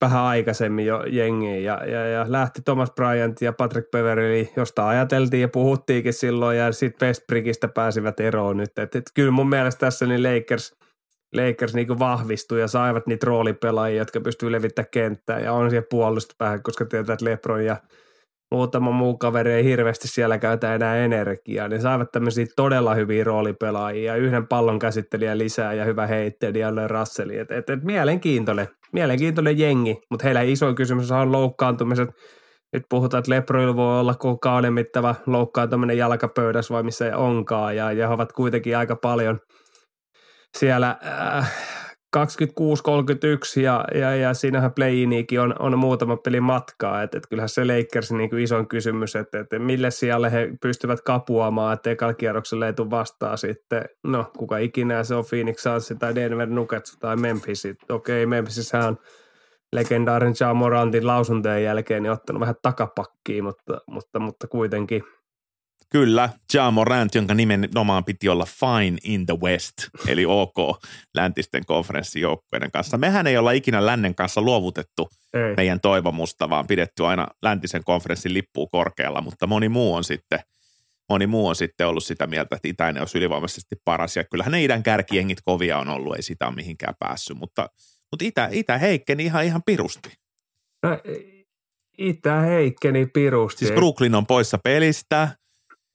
vähän 0.00 0.22
aikaisemmin 0.22 0.86
jo 0.86 1.04
jengiin. 1.06 1.64
Ja, 1.64 1.84
ja, 1.84 2.06
ja 2.06 2.26
lähti 2.28 2.62
Thomas 2.64 2.90
Bryant 2.90 3.42
ja 3.42 3.52
Patrick 3.52 3.90
Beverly, 3.90 4.48
josta 4.56 4.88
ajateltiin 4.88 5.40
ja 5.40 5.48
puhuttiinkin 5.48 6.12
silloin. 6.12 6.58
Ja 6.58 6.72
sitten 6.72 7.06
Westbrickistä 7.06 7.68
pääsivät 7.68 8.20
eroon 8.20 8.56
nyt. 8.56 8.78
Et, 8.78 8.96
et, 8.96 9.04
kyllä 9.14 9.30
mun 9.30 9.48
mielestä 9.48 9.80
tässä 9.80 10.06
niin 10.06 10.22
Lakers, 10.22 10.74
Lakers 11.34 11.74
niin 11.74 11.98
vahvistui 11.98 12.60
ja 12.60 12.68
saivat 12.68 13.06
niitä 13.06 13.26
roolipelaajia, 13.26 13.98
jotka 13.98 14.20
pystyivät 14.20 14.52
levittämään 14.52 14.90
kenttää. 14.90 15.40
Ja 15.40 15.52
on 15.52 15.70
siellä 15.70 15.86
puolustuspäähän, 15.90 16.62
koska 16.62 16.84
tietää, 16.84 17.12
että 17.12 17.24
Lebron 17.24 17.64
ja 17.64 17.76
muutama 18.50 18.90
muu 18.90 19.18
kaveri 19.18 19.52
ei 19.52 19.64
hirveästi 19.64 20.08
siellä 20.08 20.38
käytä 20.38 20.74
enää 20.74 20.96
energiaa, 20.96 21.68
niin 21.68 21.82
saivat 21.82 22.12
tämmöisiä 22.12 22.46
todella 22.56 22.94
hyviä 22.94 23.24
roolipelaajia, 23.24 24.16
yhden 24.16 24.46
pallon 24.46 24.78
käsittelijä 24.78 25.38
lisää 25.38 25.72
ja 25.72 25.84
hyvä 25.84 26.06
heitteli 26.06 26.58
ja 26.58 26.70
Russeli. 26.88 27.38
Et, 27.38 27.50
et, 27.50 27.70
et, 27.70 27.82
mielenkiintoinen, 27.82 28.68
mielenkiintoinen 28.92 29.58
jengi, 29.58 29.96
mutta 30.10 30.24
heillä 30.24 30.42
iso 30.42 30.74
kysymys 30.74 31.10
on 31.10 31.32
loukkaantumiset. 31.32 32.08
Nyt 32.72 32.82
puhutaan, 32.90 33.18
että 33.18 33.30
Leproilla 33.30 33.76
voi 33.76 34.00
olla 34.00 34.14
koko 34.14 34.38
kauden 34.38 34.72
mittava 34.72 35.14
loukkaantuminen 35.26 35.98
jalkapöydässä 35.98 36.74
vai 36.74 36.82
missä 36.82 37.16
onkaan, 37.16 37.76
ja, 37.76 37.92
ja 37.92 38.08
he 38.08 38.14
ovat 38.14 38.32
kuitenkin 38.32 38.76
aika 38.76 38.96
paljon 38.96 39.38
siellä 40.58 40.96
äh, 41.36 41.76
26-31 42.16 43.60
ja, 43.62 43.84
ja, 43.94 44.16
ja 44.16 44.34
siinähän 44.34 44.72
play 44.72 45.04
on, 45.42 45.54
on 45.58 45.78
muutama 45.78 46.16
peli 46.16 46.40
matkaa, 46.40 47.02
että 47.02 47.18
et 47.18 47.26
kyllähän 47.26 47.48
se 47.48 47.64
Lakers 47.64 48.12
niin 48.12 48.38
isoin 48.38 48.68
kysymys, 48.68 49.16
että 49.16 49.38
et 49.40 49.46
mille 49.58 49.90
sijalle 49.90 50.32
he 50.32 50.52
pystyvät 50.60 51.00
kapuamaan, 51.00 51.74
että 51.74 51.90
ekalla 51.90 52.14
kierroksella 52.14 52.66
ei 52.66 52.72
tule 52.72 52.90
vastaan 52.90 53.38
sitten, 53.38 53.84
no 54.04 54.30
kuka 54.38 54.58
ikinä 54.58 55.04
se 55.04 55.14
on 55.14 55.24
Phoenix 55.30 55.58
Suns 55.58 55.94
tai 55.98 56.14
Denver 56.14 56.48
Nuggets 56.48 56.96
tai 57.00 57.16
Memphis, 57.16 57.64
okei 57.66 57.76
okay, 57.90 58.26
Memphisissähän 58.26 58.88
on 58.88 58.98
legendaarinen 59.72 60.34
Ja 60.40 60.54
Morantin 60.54 61.06
lausuntojen 61.06 61.64
jälkeen 61.64 62.02
niin 62.02 62.12
ottanut 62.12 62.40
vähän 62.40 62.54
takapakkiin, 62.62 63.44
mutta, 63.44 63.80
mutta, 63.86 64.18
mutta 64.18 64.48
kuitenkin– 64.48 65.02
Kyllä, 65.88 66.28
Ja 66.54 66.70
Morant, 66.70 67.14
jonka 67.14 67.34
nimenomaan 67.34 68.04
piti 68.04 68.28
olla 68.28 68.44
fine 68.44 68.98
in 69.04 69.26
the 69.26 69.36
west, 69.42 69.74
eli 70.06 70.24
OK 70.26 70.84
läntisten 71.14 71.66
konferenssijoukkueiden 71.66 72.70
kanssa. 72.70 72.98
Mehän 72.98 73.26
ei 73.26 73.36
olla 73.36 73.52
ikinä 73.52 73.86
lännen 73.86 74.14
kanssa 74.14 74.40
luovutettu 74.40 75.08
ei. 75.34 75.54
meidän 75.56 75.80
toivomusta, 75.80 76.50
vaan 76.50 76.66
pidetty 76.66 77.06
aina 77.06 77.26
läntisen 77.42 77.84
konferenssin 77.84 78.34
lippuun 78.34 78.68
korkealla, 78.68 79.20
mutta 79.20 79.46
moni 79.46 79.68
muu 79.68 79.94
on 79.94 80.04
sitten 80.04 80.40
moni 81.08 81.26
muu 81.26 81.48
on 81.48 81.56
sitten 81.56 81.86
ollut 81.86 82.04
sitä 82.04 82.26
mieltä, 82.26 82.56
että 82.56 82.68
itäinen 82.68 83.02
olisi 83.02 83.18
ylivoimaisesti 83.18 83.76
paras. 83.84 84.16
Ja 84.16 84.24
kyllähän 84.24 84.52
ne 84.52 84.64
idän 84.64 84.82
kärkiengit 84.82 85.38
kovia 85.44 85.78
on 85.78 85.88
ollut, 85.88 86.16
ei 86.16 86.22
sitä 86.22 86.46
ole 86.46 86.54
mihinkään 86.54 86.94
päässyt. 86.98 87.36
Mutta, 87.36 87.68
mutta 88.10 88.24
itä, 88.24 88.48
itä 88.52 88.78
heikkeni 88.78 89.24
ihan, 89.24 89.44
ihan 89.44 89.62
pirusti. 89.66 90.12
No, 90.82 90.98
itä 91.98 92.40
heikkeni 92.40 93.06
pirusti. 93.06 93.58
Siis 93.58 93.72
Brooklyn 93.72 94.14
on 94.14 94.26
poissa 94.26 94.58
pelistä. 94.58 95.28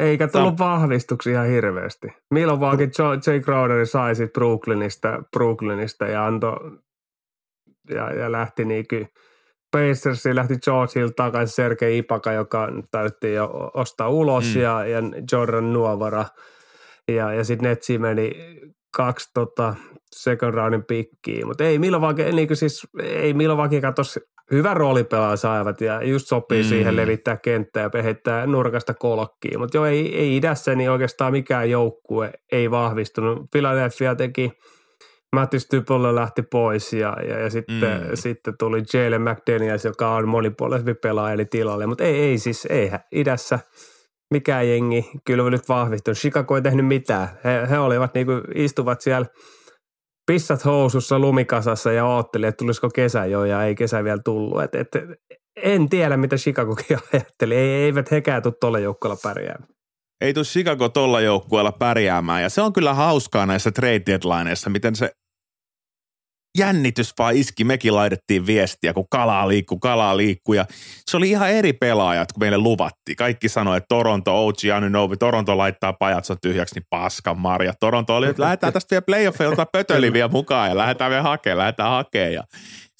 Eikä 0.01 0.27
tullut 0.27 0.53
Sam- 0.53 0.59
vahvistuksia 0.59 1.33
ihan 1.33 1.47
hirveästi. 1.47 2.07
Milwaukeekin 2.31 2.93
Jay 3.27 3.39
Crowder 3.39 3.85
sai 3.85 4.15
sitten 4.15 4.33
Brooklynista, 4.33 5.23
Brooklynista 5.31 6.05
ja 6.05 6.25
antoi 6.25 6.77
ja, 7.89 8.13
ja 8.13 8.31
lähti 8.31 8.63
kuin 8.89 9.07
Pacersi 9.71 10.35
lähti 10.35 10.57
George 10.63 10.99
Hill 10.99 11.09
takaisin 11.15 11.55
Sergei 11.55 11.97
Ipaka, 11.97 12.31
joka 12.31 12.67
täytti 12.91 13.33
jo 13.33 13.71
ostaa 13.73 14.09
ulos 14.09 14.55
mm. 14.55 14.61
ja, 14.61 14.85
ja 14.85 14.99
Jordan 15.31 15.73
Nuovara. 15.73 16.25
Ja, 17.07 17.33
ja 17.33 17.43
sitten 17.43 17.69
Netsi 17.69 17.97
meni 17.97 18.31
kaksi 18.97 19.29
tota, 19.33 19.75
second 20.15 20.53
roundin 20.53 20.83
pikkiä, 20.83 21.45
mutta 21.45 21.63
ei 21.63 21.79
Milwaukee, 21.79 22.31
niin 22.31 22.55
siis, 22.55 22.87
ei 22.99 23.33
Milwaukee 23.33 23.81
katso 23.81 24.03
hyvä 24.51 24.73
roolipelaaja 24.73 25.35
saivat 25.35 25.81
ja 25.81 26.03
just 26.03 26.27
sopii 26.27 26.63
mm. 26.63 26.67
siihen 26.69 26.95
levittää 26.95 27.37
kenttää 27.37 27.89
ja 27.93 28.03
heittää 28.03 28.47
nurkasta 28.47 28.93
kolkkiin. 28.93 29.59
Mutta 29.59 29.77
joo, 29.77 29.85
ei, 29.85 30.17
ei 30.17 30.37
idässä 30.37 30.75
niin 30.75 30.91
oikeastaan 30.91 31.31
mikään 31.31 31.69
joukkue 31.69 32.31
ei 32.51 32.71
vahvistunut. 32.71 33.51
Philadelphia 33.51 34.15
teki, 34.15 34.51
Matti 35.35 35.59
Stypolle 35.59 36.15
lähti 36.15 36.41
pois 36.41 36.93
ja, 36.93 37.17
ja, 37.27 37.39
ja 37.39 37.49
sitten, 37.49 38.01
mm. 38.01 38.09
sitten 38.13 38.53
tuli 38.59 38.83
Jalen 38.93 39.21
McDaniels, 39.21 39.85
joka 39.85 40.15
on 40.15 40.27
monipuolisempi 40.27 40.93
pelaaja 40.93 41.33
eli 41.33 41.45
tilalle. 41.45 41.87
Mutta 41.87 42.03
ei, 42.03 42.15
ei 42.15 42.37
siis, 42.37 42.67
ei 42.69 42.91
idässä 43.11 43.59
mikään 44.31 44.69
jengi 44.69 45.11
kyllä 45.25 45.49
nyt 45.49 45.69
vahvistunut. 45.69 46.17
Chicago 46.17 46.55
ei 46.55 46.61
tehnyt 46.61 46.85
mitään. 46.85 47.27
He, 47.43 47.69
he 47.69 47.79
olivat 47.79 48.13
niinku, 48.13 48.31
istuvat 48.55 49.01
siellä– 49.01 49.25
pissat 50.25 50.65
housussa 50.65 51.19
lumikasassa 51.19 51.91
ja 51.91 52.05
ootteli, 52.05 52.45
että 52.45 52.57
tulisiko 52.57 52.89
kesä 52.89 53.25
jo 53.25 53.45
ja 53.45 53.63
ei 53.63 53.75
kesä 53.75 54.03
vielä 54.03 54.21
tullut. 54.25 54.61
Et, 54.61 54.75
et, 54.75 54.87
en 55.55 55.89
tiedä, 55.89 56.17
mitä 56.17 56.35
Chicagokin 56.35 56.97
ajatteli. 57.13 57.55
Ei, 57.55 57.83
eivät 57.83 58.11
hekään 58.11 58.43
tule 58.43 58.53
tuolla 58.59 58.79
joukkueella 58.79 59.17
pärjäämään. 59.23 59.69
Ei 60.21 60.33
tule 60.33 60.45
Chicago 60.45 60.89
tuolla 60.89 61.21
joukkueella 61.21 61.71
pärjäämään 61.71 62.41
ja 62.41 62.49
se 62.49 62.61
on 62.61 62.73
kyllä 62.73 62.93
hauskaa 62.93 63.45
näissä 63.45 63.71
trade 63.71 64.01
deadlineissa, 64.05 64.69
miten 64.69 64.95
se 64.95 65.11
jännitys 66.57 67.13
vaan 67.19 67.35
iski. 67.35 67.63
Mekin 67.63 67.95
laitettiin 67.95 68.45
viestiä, 68.45 68.93
kun 68.93 69.05
kalaa 69.11 69.47
liikkuu, 69.47 69.79
kalaa 69.79 70.17
liikkuu. 70.17 70.53
Ja 70.53 70.65
se 71.11 71.17
oli 71.17 71.29
ihan 71.29 71.49
eri 71.49 71.73
pelaajat, 71.73 72.31
kun 72.31 72.43
meille 72.43 72.57
luvattiin. 72.57 73.15
Kaikki 73.15 73.49
sanoi, 73.49 73.77
että 73.77 73.87
Toronto, 73.89 74.47
OG 74.47 74.57
Anunobi, 74.75 75.17
Toronto 75.17 75.57
laittaa 75.57 75.93
pajatson 75.93 76.37
tyhjäksi, 76.41 76.75
niin 76.75 76.85
paskan 76.89 77.39
marja. 77.39 77.73
Toronto 77.79 78.15
oli, 78.15 78.27
että 78.27 78.41
lähdetään 78.43 78.73
tästä 78.73 78.91
vielä 78.91 79.01
playoffeilta 79.01 79.65
pötöliviä 79.65 80.27
mukaan 80.37 80.69
ja 80.69 80.77
lähdetään 80.77 81.11
vielä 81.11 81.23
hakemaan, 81.23 81.57
lähdetään 81.57 81.89
hakemaan. 81.89 82.33
Ja 82.33 82.43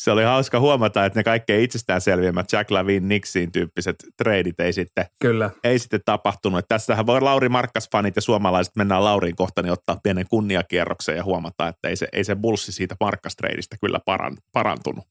se 0.04 0.12
oli 0.12 0.24
hauska 0.24 0.60
huomata, 0.60 1.06
että 1.06 1.20
ne 1.20 1.24
kaikkein 1.24 1.64
itsestäänselvimmät 1.64 2.52
Jack 2.52 2.72
Lavin 2.72 3.08
Nixin 3.08 3.52
tyyppiset 3.52 3.96
treidit 4.18 4.60
ei 4.60 4.74
sitten, 4.74 5.06
Kyllä. 5.20 5.50
ei 5.64 5.80
sitten 5.80 6.00
tapahtunut. 6.06 6.60
Että 6.60 6.76
tässähän 6.76 7.06
voi 7.06 7.22
Lauri 7.22 7.50
Markkas-fanit 7.50 8.16
ja 8.16 8.22
suomalaiset 8.22 8.76
mennään 8.76 9.04
Lauriin 9.04 9.36
kohta, 9.36 9.62
niin 9.62 9.72
ottaa 9.72 9.98
pienen 10.04 10.26
kunniakierroksen 10.30 11.16
ja 11.16 11.24
huomata, 11.24 11.68
että 11.68 11.90
ei 11.90 11.96
se, 11.96 12.08
ei 12.14 12.24
se 12.24 12.36
bulssi 12.36 12.72
siitä 12.72 12.96
Markkas-treidistä 13.00 13.76
kyllä 13.82 14.00
paran, 14.06 14.38
parantunut. 14.54 15.06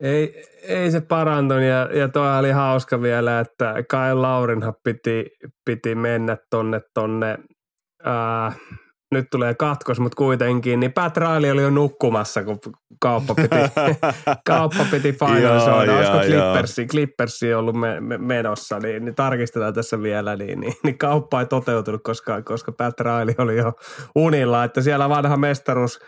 Ei, 0.00 0.44
ei 0.62 0.90
se 0.90 1.00
parantunut 1.00 1.64
ja, 1.64 1.98
ja 1.98 2.08
toi 2.08 2.38
oli 2.38 2.50
hauska 2.50 3.02
vielä, 3.02 3.40
että 3.40 3.74
Kai 3.88 4.14
Laurinhan 4.14 4.74
piti, 4.84 5.26
piti 5.64 5.94
mennä 5.94 6.36
tonne, 6.50 6.80
tonne 6.94 7.38
ää, 8.04 8.52
nyt 9.12 9.30
tulee 9.30 9.54
katkos, 9.54 10.00
mutta 10.00 10.16
kuitenkin, 10.16 10.80
niin 10.80 10.92
Pat 10.92 11.16
Riley 11.16 11.50
oli 11.50 11.62
jo 11.62 11.70
nukkumassa, 11.70 12.44
kun 12.44 12.58
kauppa 13.00 13.34
piti, 13.34 13.56
kauppa 14.46 14.86
piti 14.90 15.12
finalisoida. 15.12 15.96
Olisiko 15.96 16.18
Clippersi, 16.18 16.86
Clippersi 16.86 17.54
ollut 17.54 17.76
me, 17.76 18.00
me, 18.00 18.18
menossa, 18.18 18.78
niin, 18.78 19.04
niin, 19.04 19.14
tarkistetaan 19.14 19.74
tässä 19.74 20.02
vielä, 20.02 20.36
niin, 20.36 20.60
niin, 20.60 20.74
niin 20.84 20.98
kauppa 20.98 21.40
ei 21.40 21.46
toteutunut, 21.46 22.02
koska, 22.02 22.42
koska 22.42 22.72
Pat 22.72 23.00
Riley 23.00 23.34
oli 23.38 23.56
jo 23.56 23.72
unilla, 24.14 24.64
että 24.64 24.82
siellä 24.82 25.08
vanha 25.08 25.36
mestaruus 25.36 26.00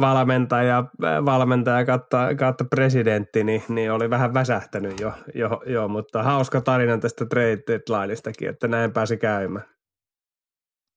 valmentaja, 0.00 0.84
valmentaja 1.24 1.84
kautta, 1.84 2.34
kautta 2.34 2.64
presidentti, 2.64 3.44
niin, 3.44 3.62
niin, 3.68 3.92
oli 3.92 4.10
vähän 4.10 4.34
väsähtänyt 4.34 5.00
jo, 5.00 5.12
jo, 5.34 5.62
jo, 5.66 5.88
mutta 5.88 6.22
hauska 6.22 6.60
tarina 6.60 6.98
tästä 6.98 7.26
trade 7.26 7.62
deadlineistakin, 7.66 8.48
että 8.48 8.68
näin 8.68 8.92
pääsi 8.92 9.16
käymään. 9.16 9.75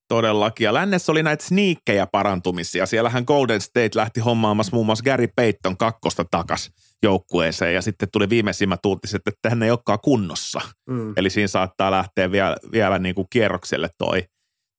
Todellakin. 0.10 0.66
Ja 0.66 0.74
lännessä 0.74 1.12
oli 1.12 1.24
näitä 1.24 1.46
sniikkejä 1.46 2.08
parantumisia. 2.08 2.86
Siellähän 2.86 3.24
Golden 3.28 3.62
State 3.62 3.90
lähti 3.96 4.20
hommaamassa 4.20 4.76
muun 4.76 4.86
muassa 4.86 5.04
Gary 5.04 5.28
Payton 5.36 5.78
kakkosta 5.78 6.26
takas 6.32 6.72
joukkueeseen 7.04 7.74
ja 7.74 7.82
sitten 7.82 8.08
tuli 8.12 8.30
viimeisimmät 8.30 8.86
uutiset, 8.86 9.22
että 9.28 9.50
hän 9.50 9.64
ei 9.64 9.72
olekaan 9.72 10.00
kunnossa. 10.04 10.62
Mm. 10.90 11.14
Eli 11.18 11.30
siinä 11.30 11.48
saattaa 11.48 11.92
lähteä 11.92 12.32
vielä, 12.32 12.58
vielä 12.72 13.00
niin 13.00 13.16
kuin 13.16 13.28
kierrokselle 13.30 13.90
toi, 13.98 14.24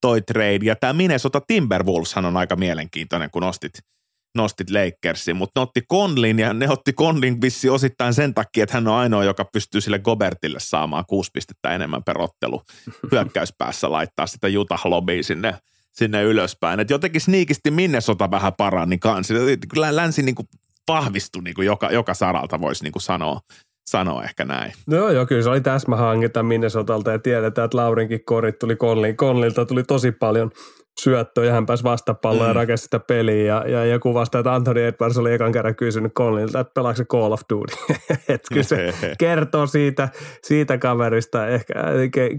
toi 0.00 0.22
trade. 0.22 0.60
Ja 0.62 0.76
tämä 0.76 0.92
Minnesota 0.92 1.40
Timberwolveshan 1.46 2.24
on 2.24 2.36
aika 2.36 2.56
mielenkiintoinen, 2.56 3.30
kun 3.30 3.42
nostit– 3.42 3.72
nostit 4.34 4.70
Lakersin, 4.70 5.36
mutta 5.36 5.60
ne 5.60 5.62
otti 5.62 5.82
Conlin 5.92 6.38
ja 6.38 6.52
ne 6.52 6.70
otti 6.70 6.92
Conlin 6.92 7.40
vissi 7.40 7.68
osittain 7.68 8.14
sen 8.14 8.34
takia, 8.34 8.62
että 8.62 8.76
hän 8.76 8.88
on 8.88 8.94
ainoa, 8.94 9.24
joka 9.24 9.44
pystyy 9.44 9.80
sille 9.80 9.98
Gobertille 9.98 10.60
saamaan 10.60 11.04
kuusi 11.08 11.30
pistettä 11.34 11.74
enemmän 11.74 12.04
perottelu 12.04 12.62
hyökkäyspäässä 13.12 13.92
laittaa 13.92 14.26
sitä 14.26 14.46
Utah 14.58 14.86
Lobbia 14.86 15.22
sinne, 15.22 15.54
sinne 15.92 16.22
ylöspäin. 16.22 16.80
Et 16.80 16.90
jotenkin 16.90 17.20
sniikisti 17.20 17.70
Minnesota 17.70 18.30
vähän 18.30 18.52
parani 18.58 18.98
kanssa. 18.98 19.34
Kyllä 19.68 19.96
länsi 19.96 20.22
niin 20.22 20.34
kuin 20.34 20.48
vahvistui 20.88 21.42
niin 21.42 21.54
kuin 21.54 21.66
joka, 21.66 21.90
joka 21.90 22.14
saralta, 22.14 22.60
voisi 22.60 22.84
niin 22.84 22.92
kuin 22.92 23.02
sanoa 23.02 23.40
sanoa 23.90 24.24
ehkä 24.24 24.44
näin. 24.44 24.72
No 24.86 25.10
joo, 25.10 25.26
kyllä 25.26 25.42
se 25.42 25.50
oli 25.50 25.60
täsmähankinta 25.60 26.42
Minnesotalta 26.42 27.10
ja 27.10 27.18
tiedetään, 27.18 27.64
että 27.64 27.76
Laurinkin 27.76 28.24
korit 28.24 28.58
tuli 28.58 28.76
Conlin. 28.76 29.16
Conlilta 29.16 29.66
tuli 29.66 29.84
tosi 29.84 30.12
paljon 30.12 30.50
syöttöä 31.00 31.44
ja 31.44 31.52
hän 31.52 31.66
pääsi 31.66 31.84
vastapalloon 31.84 32.46
mm. 32.46 32.48
ja 32.48 32.52
rakensi 32.52 32.84
sitä 32.84 33.00
peliä. 33.00 33.44
Ja, 33.44 33.64
ja, 33.68 33.84
ja 33.84 33.98
kuvasta, 33.98 34.38
että 34.38 34.54
Anthony 34.54 34.84
Edwards 34.84 35.18
oli 35.18 35.32
ekan 35.32 35.52
kerran 35.52 35.76
kysynyt 35.76 36.12
Conlilta, 36.12 36.60
että 36.60 36.72
pelaako 36.74 36.96
se 36.96 37.04
Call 37.04 37.32
of 37.32 37.40
Duty. 37.52 37.74
että 38.28 38.48
kyllä 38.48 38.62
se 38.62 38.94
kertoo 39.18 39.66
siitä, 39.66 40.08
siitä 40.42 40.78
kaverista, 40.78 41.48
ehkä 41.48 41.74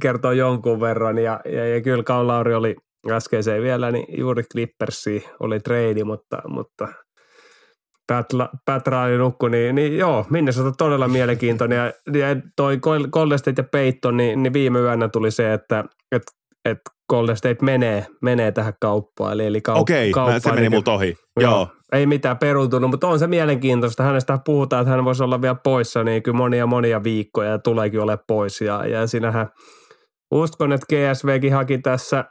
kertoo 0.02 0.32
jonkun 0.32 0.82
verran. 0.82 1.18
Ja, 1.18 1.40
ja, 1.46 1.68
ja 1.68 1.82
kyllä 1.82 2.04
Kaun 2.04 2.28
Lauri 2.28 2.54
oli 2.54 2.76
äskeiseen 3.12 3.64
vielä, 3.64 3.92
niin 3.92 4.20
juuri 4.20 4.44
Clippersi 4.44 5.28
oli 5.40 5.60
trade, 5.60 6.04
mutta, 6.04 6.42
mutta 6.48 6.88
Riley 8.88 9.18
nukku, 9.18 9.48
niin, 9.48 9.76
niin 9.76 9.98
joo, 9.98 10.26
Minnesota 10.30 10.72
todella 10.78 11.08
mielenkiintoinen. 11.18 11.78
Ja, 11.78 11.86
ja 12.20 12.36
toi 12.56 12.80
Golden 13.12 13.40
State 13.40 13.62
ja 13.62 13.68
Peyton, 13.72 14.18
niin, 14.18 14.44
niin 14.44 14.54
viime 14.54 14.80
yönä 14.80 15.08
tuli 15.08 15.32
se, 15.32 15.54
että, 15.54 15.84
että, 16.12 16.32
että 16.66 16.91
Golden 17.12 17.38
State 17.38 17.66
menee, 17.66 18.06
menee 18.22 18.52
tähän 18.52 18.74
kauppaan. 18.82 19.34
Eli, 19.34 19.46
eli 19.46 19.62
kaup- 19.70 19.80
Okei, 19.80 20.12
kauppaan, 20.12 20.42
se 20.42 20.50
meni 20.50 20.62
niin, 20.62 20.72
multa 20.72 20.94
ohi. 20.94 21.16
Joo. 21.40 21.52
joo. 21.52 21.68
Ei 21.92 22.06
mitään 22.06 22.38
peruuntunut, 22.38 22.92
mutta 22.92 23.08
on 23.08 23.20
se 23.20 23.28
mielenkiintoista. 23.28 24.04
Hänestä 24.04 24.40
puhutaan, 24.46 24.82
että 24.82 24.92
hän 24.92 25.06
voisi 25.06 25.24
olla 25.24 25.42
vielä 25.42 25.56
poissa 25.56 26.04
niin 26.04 26.24
kyllä 26.24 26.38
monia 26.38 26.66
monia 26.66 27.04
viikkoja 27.04 27.50
ja 27.50 27.60
tuleekin 27.60 28.00
ole 28.00 28.18
pois. 28.28 28.62
Ja, 28.62 28.86
ja 28.88 29.08
sinähän 29.08 29.48
uskon, 30.32 30.74
että 30.74 30.86
GSVkin 30.90 31.54
haki 31.54 31.78
tässä 31.78 32.26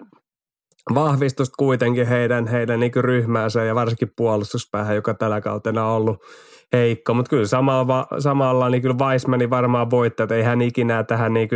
vahvistusta 0.95 1.55
kuitenkin 1.59 2.07
heidän, 2.07 2.47
heidän 2.47 2.81
niin 2.81 2.93
ryhmäänsä 2.97 3.65
ja 3.65 3.75
varsinkin 3.75 4.13
puolustuspäähän, 4.17 4.97
joka 4.97 5.15
tällä 5.15 5.41
kautena 5.41 5.87
on 5.87 5.97
ollut 5.97 6.19
heikko. 6.73 7.15
Mutta 7.15 7.31
kyllä 7.31 7.47
samalla, 7.47 8.07
samalla 8.19 8.69
niin 8.69 8.83
kyllä 8.83 9.05
Weissmanin 9.05 9.51
varmaan 9.51 9.91
voittaa, 9.91 10.25
että 10.25 10.35
ei 10.35 10.43
hän 10.43 10.63
ikinä 10.63 11.05
tähän 11.05 11.35
niin 11.35 11.49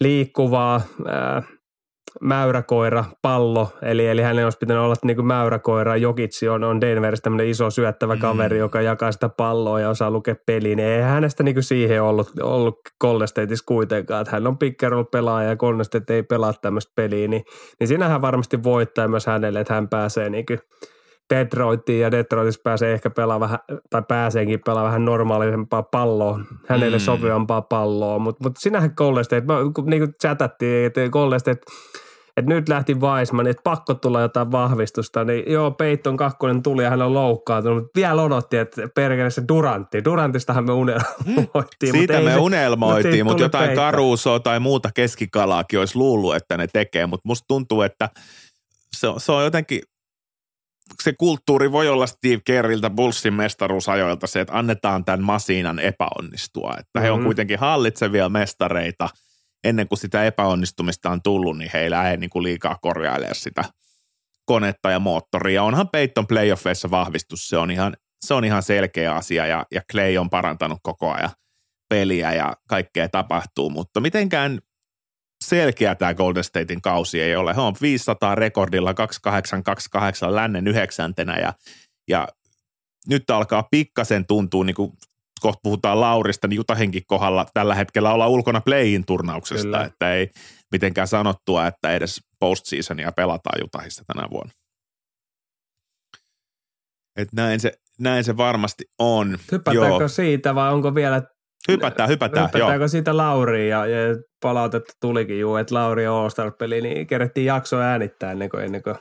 liikkuvaa 0.00 0.80
ää, 1.06 1.42
mäyräkoira, 2.20 3.04
pallo, 3.22 3.68
eli, 3.82 4.06
eli 4.06 4.22
hänen 4.22 4.44
olisi 4.44 4.58
pitänyt 4.58 4.82
olla 4.82 4.94
niin 5.04 5.16
kuin 5.16 5.26
mäyräkoira. 5.26 5.96
Jokitsi 5.96 6.48
on, 6.48 6.64
on 6.64 6.80
Denveristä 6.80 7.24
tämmöinen 7.24 7.48
iso 7.48 7.70
syöttävä 7.70 8.14
mm. 8.14 8.20
kaveri, 8.20 8.58
joka 8.58 8.80
jakaa 8.80 9.12
sitä 9.12 9.28
palloa 9.28 9.80
ja 9.80 9.90
osaa 9.90 10.10
lukea 10.10 10.34
peliin. 10.46 10.78
Ei 10.78 11.02
hänestä 11.02 11.42
niin 11.42 11.54
kuin 11.54 11.64
siihen 11.64 12.02
ollut, 12.02 12.30
ollut 12.42 12.78
Golden 13.00 13.28
kuitenkaan, 13.66 14.20
että 14.20 14.32
hän 14.32 14.46
on 14.46 14.58
pikkeroll 14.58 15.04
pelaaja 15.04 15.48
ja 15.48 15.56
Golden 15.56 15.84
State 15.84 16.14
ei 16.14 16.22
pelaa 16.22 16.52
tämmöistä 16.52 16.92
peliä, 16.94 17.28
niin, 17.28 17.44
niin 17.80 17.88
siinähän 17.88 18.22
varmasti 18.22 18.62
voittaa 18.62 19.08
myös 19.08 19.26
hänelle, 19.26 19.60
että 19.60 19.74
hän 19.74 19.88
pääsee 19.88 20.30
niin 20.30 20.46
kuin 20.46 20.58
Detroitiin 21.34 22.00
ja 22.00 22.10
Detroitissa 22.10 22.60
pääsee 22.64 22.92
ehkä 22.92 23.10
pelaa 23.10 23.40
vähän, 23.40 23.58
tai 23.90 24.02
pääseekin 24.08 24.60
pelaa 24.66 24.84
vähän 24.84 25.04
normaalisempaa 25.04 25.82
palloa, 25.82 26.40
hänelle 26.68 26.96
mm. 26.96 27.00
sopivampaa 27.00 27.62
palloa, 27.62 28.18
mutta 28.18 28.44
mut 28.44 28.56
sinähän 28.58 28.92
Golden 28.96 29.24
State, 29.24 29.46
niin 29.86 30.00
kuin 30.02 30.14
chatattiin, 30.22 30.86
että 30.86 31.08
Golden 31.08 31.40
State 31.40 31.60
että 32.36 32.54
nyt 32.54 32.68
lähti 32.68 32.94
Weissman, 32.94 33.46
että 33.46 33.62
pakko 33.64 33.94
tulla 33.94 34.20
jotain 34.20 34.52
vahvistusta, 34.52 35.24
niin 35.24 35.52
joo, 35.52 35.70
Peyton 35.70 36.16
kakkonen 36.16 36.62
tuli 36.62 36.82
ja 36.82 36.90
hän 36.90 37.02
on 37.02 37.14
loukkaantunut, 37.14 37.82
mutta 37.82 38.00
vielä 38.00 38.22
odotti, 38.22 38.56
että 38.56 38.88
perkele 38.94 39.30
se 39.30 39.42
Durantti. 39.48 40.04
Durantistahan 40.04 40.64
me 40.64 40.72
unelmoitiin. 40.72 41.92
Siitä 41.92 42.20
me 42.20 42.30
se, 42.30 42.36
unelmoitiin, 42.36 43.26
mutta 43.26 43.42
jotain 43.42 43.76
karuusoa 43.76 44.40
tai 44.40 44.60
muuta 44.60 44.90
keskikalaakin 44.94 45.78
olisi 45.78 45.96
luullut, 45.96 46.36
että 46.36 46.56
ne 46.56 46.66
tekee, 46.72 47.06
mutta 47.06 47.28
musta 47.28 47.44
tuntuu, 47.48 47.82
että 47.82 48.08
se 48.96 49.08
on, 49.08 49.20
se 49.20 49.32
on 49.32 49.44
jotenkin 49.44 49.80
se 51.02 51.12
kulttuuri 51.18 51.72
voi 51.72 51.88
olla 51.88 52.06
Steve 52.06 52.40
Kerriltä 52.44 52.90
Bullsin 52.90 53.34
mestaruusajoilta 53.34 54.26
se, 54.26 54.40
että 54.40 54.58
annetaan 54.58 55.04
tämän 55.04 55.22
masiinan 55.22 55.78
epäonnistua. 55.78 56.70
Että 56.70 56.82
mm-hmm. 56.94 57.02
he 57.02 57.10
on 57.10 57.18
mm-hmm. 57.18 57.24
kuitenkin 57.24 57.58
hallitsevia 57.58 58.28
mestareita– 58.28 59.08
ennen 59.64 59.88
kuin 59.88 59.98
sitä 59.98 60.24
epäonnistumista 60.24 61.10
on 61.10 61.22
tullut, 61.22 61.58
niin 61.58 61.70
he 61.74 61.80
ei 61.80 61.90
lähde 61.90 62.16
niin 62.16 62.30
kuin 62.30 62.42
liikaa 62.42 62.78
korjailemaan 62.82 63.34
sitä 63.34 63.64
konetta 64.44 64.90
ja 64.90 64.98
moottoria. 64.98 65.62
Onhan 65.62 65.88
Peyton 65.88 66.26
playoffeissa 66.26 66.90
vahvistus, 66.90 67.48
se 67.48 67.56
on 67.56 67.70
ihan, 67.70 67.96
se 68.24 68.34
on 68.34 68.44
ihan 68.44 68.62
selkeä 68.62 69.14
asia 69.14 69.46
ja, 69.46 69.66
ja 69.72 69.82
Clay 69.92 70.16
on 70.16 70.30
parantanut 70.30 70.78
koko 70.82 71.12
ajan 71.12 71.30
peliä 71.88 72.32
ja 72.32 72.56
kaikkea 72.68 73.08
tapahtuu, 73.08 73.70
mutta 73.70 74.00
mitenkään 74.00 74.60
selkeä 75.44 75.94
tämä 75.94 76.14
Golden 76.14 76.44
Statein 76.44 76.82
kausi 76.82 77.20
ei 77.20 77.36
ole. 77.36 77.54
He 77.54 77.60
on 77.60 77.74
500 77.80 78.34
rekordilla 78.34 78.94
2828 78.94 80.34
lännen 80.34 80.66
yhdeksäntenä 80.66 81.38
ja, 81.38 81.54
ja 82.08 82.28
nyt 83.08 83.30
alkaa 83.30 83.68
pikkasen 83.70 84.26
tuntua 84.26 84.64
niin 84.64 84.76
kuin 84.76 84.92
kohta 85.40 85.60
puhutaan 85.62 86.00
Laurista, 86.00 86.48
niin 86.48 86.56
Jutahenkin 86.56 87.02
kohdalla 87.06 87.46
tällä 87.54 87.74
hetkellä 87.74 88.12
olla 88.12 88.28
ulkona 88.28 88.60
play-in 88.60 89.04
turnauksesta, 89.04 89.62
Kyllä. 89.62 89.84
että 89.84 90.14
ei 90.14 90.30
mitenkään 90.72 91.08
sanottua, 91.08 91.66
että 91.66 91.92
edes 91.92 92.20
postseasonia 92.38 93.12
pelataan 93.12 93.60
Jutahissa 93.62 94.04
tänä 94.06 94.28
vuonna. 94.30 94.52
Et 97.16 97.28
näin, 97.32 97.60
se, 97.60 97.72
näin 98.00 98.24
se 98.24 98.36
varmasti 98.36 98.84
on. 98.98 99.38
Hypätäänkö 99.52 99.86
Joo. 99.86 100.08
siitä 100.08 100.54
vai 100.54 100.72
onko 100.72 100.94
vielä 100.94 101.22
Hypätään, 101.68 102.08
hypätään. 102.08 102.46
Hypätäänkö 102.46 102.82
joo. 102.82 102.88
siitä 102.88 103.16
Lauriin 103.16 103.68
ja, 103.68 103.86
ja 103.86 103.98
palautetta 104.42 104.92
tulikin 105.00 105.40
juu, 105.40 105.56
että 105.56 105.74
Lauri 105.74 106.06
on 106.06 106.16
All-Star-peli, 106.16 106.80
niin 106.80 107.06
kerettiin 107.06 107.46
jakso 107.46 107.80
äänittää 107.80 108.32
ennen 108.32 108.48
kuin, 108.48 108.64
ennen 108.64 108.82
kuin 108.82 108.96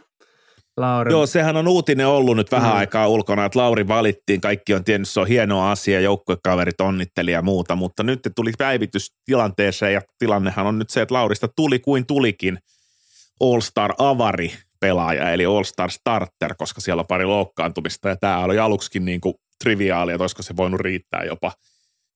Lauri. 0.77 1.11
Joo, 1.11 1.25
sehän 1.25 1.57
on 1.57 1.67
uutinen 1.67 2.07
ollut 2.07 2.37
nyt 2.37 2.51
vähän 2.51 2.71
mm. 2.71 2.77
aikaa 2.77 3.07
ulkona, 3.07 3.45
että 3.45 3.59
Lauri 3.59 3.87
valittiin. 3.87 4.41
Kaikki 4.41 4.73
on 4.73 4.83
tiennyt, 4.83 5.09
se 5.09 5.19
on 5.19 5.27
hieno 5.27 5.69
asia, 5.69 5.99
joukkuekaverit 5.99 6.81
onnitteli 6.81 7.31
ja 7.31 7.41
muuta, 7.41 7.75
mutta 7.75 8.03
nyt 8.03 8.19
tuli 8.35 8.51
päivitys 8.57 9.13
tilanteeseen 9.25 9.93
ja 9.93 10.01
tilannehan 10.17 10.67
on 10.67 10.79
nyt 10.79 10.89
se, 10.89 11.01
että 11.01 11.13
Laurista 11.13 11.47
tuli 11.55 11.79
kuin 11.79 12.05
tulikin 12.05 12.59
All-Star 13.41 13.93
Avari 13.97 14.53
pelaaja, 14.79 15.31
eli 15.31 15.45
All-Star 15.45 15.91
Starter, 15.91 16.55
koska 16.57 16.81
siellä 16.81 16.99
on 16.99 17.07
pari 17.07 17.25
loukkaantumista 17.25 18.09
ja 18.09 18.15
tämä 18.15 18.39
oli 18.39 18.59
aluksikin 18.59 19.05
niin 19.05 19.21
kuin 19.21 19.35
triviaali, 19.63 20.11
että 20.11 20.23
olisiko 20.23 20.43
se 20.43 20.57
voinut 20.57 20.81
riittää 20.81 21.23
jopa, 21.23 21.51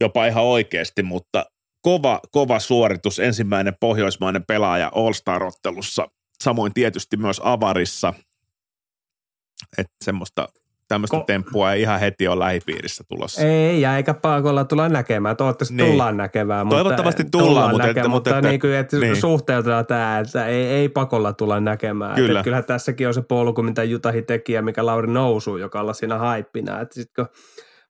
jopa 0.01 0.25
ihan 0.25 0.43
oikeasti, 0.43 1.03
mutta 1.03 1.45
kova, 1.81 2.19
kova 2.31 2.59
suoritus, 2.59 3.19
ensimmäinen 3.19 3.73
pohjoismainen 3.79 4.43
pelaaja 4.47 4.91
All-Star-ottelussa, 4.95 6.07
samoin 6.43 6.73
tietysti 6.73 7.17
myös 7.17 7.41
Avarissa– 7.43 8.13
että 9.77 9.93
semmoista 10.05 10.47
tämmöistä 10.89 11.17
Ko- 11.17 11.23
temppua 11.27 11.73
ei 11.73 11.81
ihan 11.81 11.99
heti 11.99 12.27
ole 12.27 12.39
lähipiirissä 12.39 13.03
tulossa. 13.07 13.41
Ei, 13.41 13.81
ja 13.81 13.97
eikä 13.97 14.13
pakolla 14.13 14.65
tulla 14.65 14.89
näkemään. 14.89 15.37
Toivottavasti 15.37 15.75
niin. 15.75 15.91
tullaan 15.91 16.17
näkemään. 16.17 16.67
Mutta 16.67 16.83
Toivottavasti 16.83 17.23
tullaan, 17.31 17.47
tullaan 17.47 17.71
mutta, 17.71 17.87
näkemään, 17.87 18.11
mutta, 18.11 18.33
mutta 18.35 18.49
niin 18.49 18.59
kuin, 18.59 18.73
että 18.73 18.97
niin. 18.97 19.15
suhteutetaan 19.15 19.85
tämä, 19.85 20.19
että 20.19 20.45
ei, 20.45 20.65
ei 20.65 20.89
pakolla 20.89 21.33
tulla 21.33 21.59
näkemään. 21.59 22.15
Kyllä. 22.15 22.39
Että 22.39 22.43
kyllähän 22.43 22.65
tässäkin 22.65 23.07
on 23.07 23.13
se 23.13 23.21
polku, 23.21 23.63
mitä 23.63 23.83
Jutahi 23.83 24.21
teki 24.21 24.53
ja 24.53 24.61
mikä 24.61 24.85
Lauri 24.85 25.07
nousuu, 25.07 25.57
joka 25.57 25.81
olla 25.81 25.93
siinä 25.93 26.17
haippina. 26.17 26.81
Että 26.81 26.95
sit 26.95 27.09
kun 27.15 27.27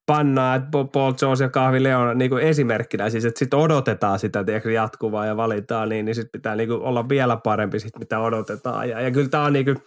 pannaan, 0.05 0.57
että 0.57 0.69
Paul 0.93 1.13
Jones 1.21 1.39
ja 1.39 1.49
Kahvi 1.49 1.83
Leon 1.83 2.17
niin 2.17 2.29
kuin 2.29 2.43
esimerkkinä, 2.43 3.09
siis 3.09 3.25
että 3.25 3.39
sitten 3.39 3.59
odotetaan 3.59 4.19
sitä 4.19 4.43
tiedätkö, 4.43 4.71
jatkuvaa 4.71 5.25
ja 5.25 5.37
valitaan, 5.37 5.89
niin, 5.89 6.05
niin 6.05 6.15
sitten 6.15 6.39
pitää 6.39 6.55
niin 6.55 6.69
kuin 6.69 6.81
olla 6.81 7.09
vielä 7.09 7.37
parempi 7.37 7.79
sit, 7.79 7.99
mitä 7.99 8.19
odotetaan. 8.19 8.89
Ja, 8.89 9.01
ja 9.01 9.11
kyllä 9.11 9.29
tämä 9.29 9.43
on 9.43 9.53
niin 9.53 9.65
kuin, 9.65 9.77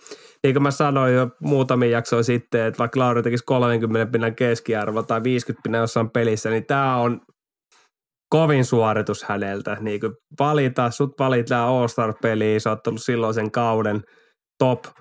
niin 0.43 0.55
kuin 0.55 0.63
mä 0.63 0.71
sanoin 0.71 1.15
jo 1.15 1.29
muutamia 1.41 1.89
jaksoja 1.89 2.23
sitten, 2.23 2.67
että 2.67 2.79
vaikka 2.79 3.01
Lauri 3.01 3.23
tekisi 3.23 3.45
30 3.45 4.13
pinnan 4.13 4.35
keskiarvo 4.35 5.03
tai 5.03 5.23
50 5.23 5.63
pinnan 5.63 5.81
jossain 5.81 6.11
pelissä, 6.11 6.51
niin 6.51 6.67
tämä 6.67 6.97
on 6.97 7.21
kovin 8.29 8.65
suoritus 8.65 9.25
häneltä. 9.25 9.77
Niin 9.81 10.01
kuin 10.01 10.13
valita, 10.39 10.91
sut 10.91 11.19
valitaan 11.19 11.69
All-Star-peliin, 11.69 12.61
sä 12.61 12.71
oot 12.71 12.87
ollut 12.87 13.03
silloin 13.03 13.35
sen 13.35 13.51
kauden 13.51 14.03
top– 14.59 14.85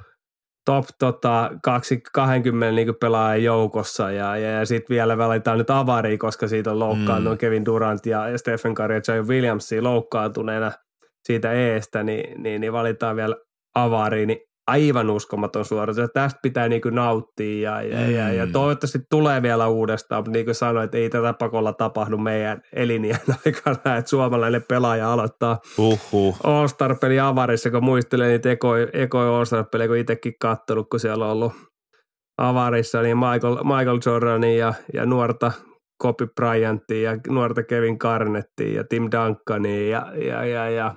top 0.66 0.86
tota, 1.00 1.52
kaksi, 1.64 2.02
20 2.14 2.76
niin 2.76 2.96
pelaajan 3.02 3.44
joukossa 3.44 4.12
ja, 4.12 4.38
ja, 4.38 4.50
ja 4.50 4.66
sitten 4.66 4.96
vielä 4.96 5.18
valitaan 5.18 5.58
nyt 5.58 5.70
avari, 5.70 6.18
koska 6.18 6.48
siitä 6.48 6.72
on 6.72 6.80
loukkaantunut 6.80 7.34
mm. 7.34 7.38
Kevin 7.38 7.66
Durant 7.66 8.06
ja, 8.06 8.30
ja 8.30 8.38
Stephen 8.38 8.76
Curry 8.76 8.96
ja 8.96 9.02
Jay 9.08 9.22
Williamsia 9.22 9.84
loukkaantuneena 9.84 10.72
siitä 11.24 11.52
eestä, 11.52 12.04
niin, 12.04 12.44
niin, 12.44 12.62
niin 12.62 12.74
valitaan 12.74 13.16
vielä 13.16 13.36
avari, 13.76 14.26
niin 14.26 14.40
aivan 14.68 15.10
uskomaton 15.10 15.66
suoritus. 15.66 16.10
Tästä 16.14 16.40
pitää 16.44 16.70
niin 16.70 16.82
kuin 16.82 16.96
nauttia 16.96 17.82
ja, 17.82 17.82
ja, 17.82 18.08
mm. 18.08 18.14
ja, 18.14 18.34
ja, 18.34 18.48
toivottavasti 18.48 19.00
tulee 19.10 19.42
vielä 19.42 19.68
uudestaan, 19.68 20.20
mutta 20.20 20.32
niin 20.32 20.46
kuin 20.46 20.56
sanoin, 20.56 20.86
että 20.86 20.98
ei 20.98 21.10
tätä 21.10 21.34
pakolla 21.34 21.74
tapahdu 21.74 22.18
meidän 22.18 22.62
elinien 22.74 23.20
aikana, 23.46 23.98
että 23.98 24.10
suomalainen 24.10 24.64
pelaaja 24.68 25.14
aloittaa 25.14 25.60
Uhuh. 25.78 26.38
All-Star-peli 26.44 27.20
avarissa, 27.20 27.72
kun 27.72 27.84
muistelee 27.84 28.30
niitä 28.30 28.52
ekoja 28.52 28.88
eko 28.94 29.20
All-Star-pelejä, 29.20 29.88
kun 29.88 29.98
itsekin 29.98 30.34
kattonut, 30.42 30.88
kun 30.90 31.00
siellä 31.00 31.26
on 31.26 31.32
ollut 31.32 31.54
avarissa, 32.38 33.02
niin 33.02 33.18
Michael, 33.18 33.56
Michael 33.64 34.00
Jordanin 34.06 34.58
ja, 34.58 34.74
ja 34.94 35.06
nuorta 35.06 35.52
Kobe 36.02 36.28
Bryantia 36.36 37.12
ja 37.12 37.18
nuorta 37.28 37.64
Kevin 37.64 37.98
Garnettia 38.00 38.76
ja 38.76 38.84
Tim 38.90 39.04
Duncania 39.04 39.90
ja, 39.90 40.14
ja, 40.16 40.46
ja, 40.46 40.70
ja 40.70 40.96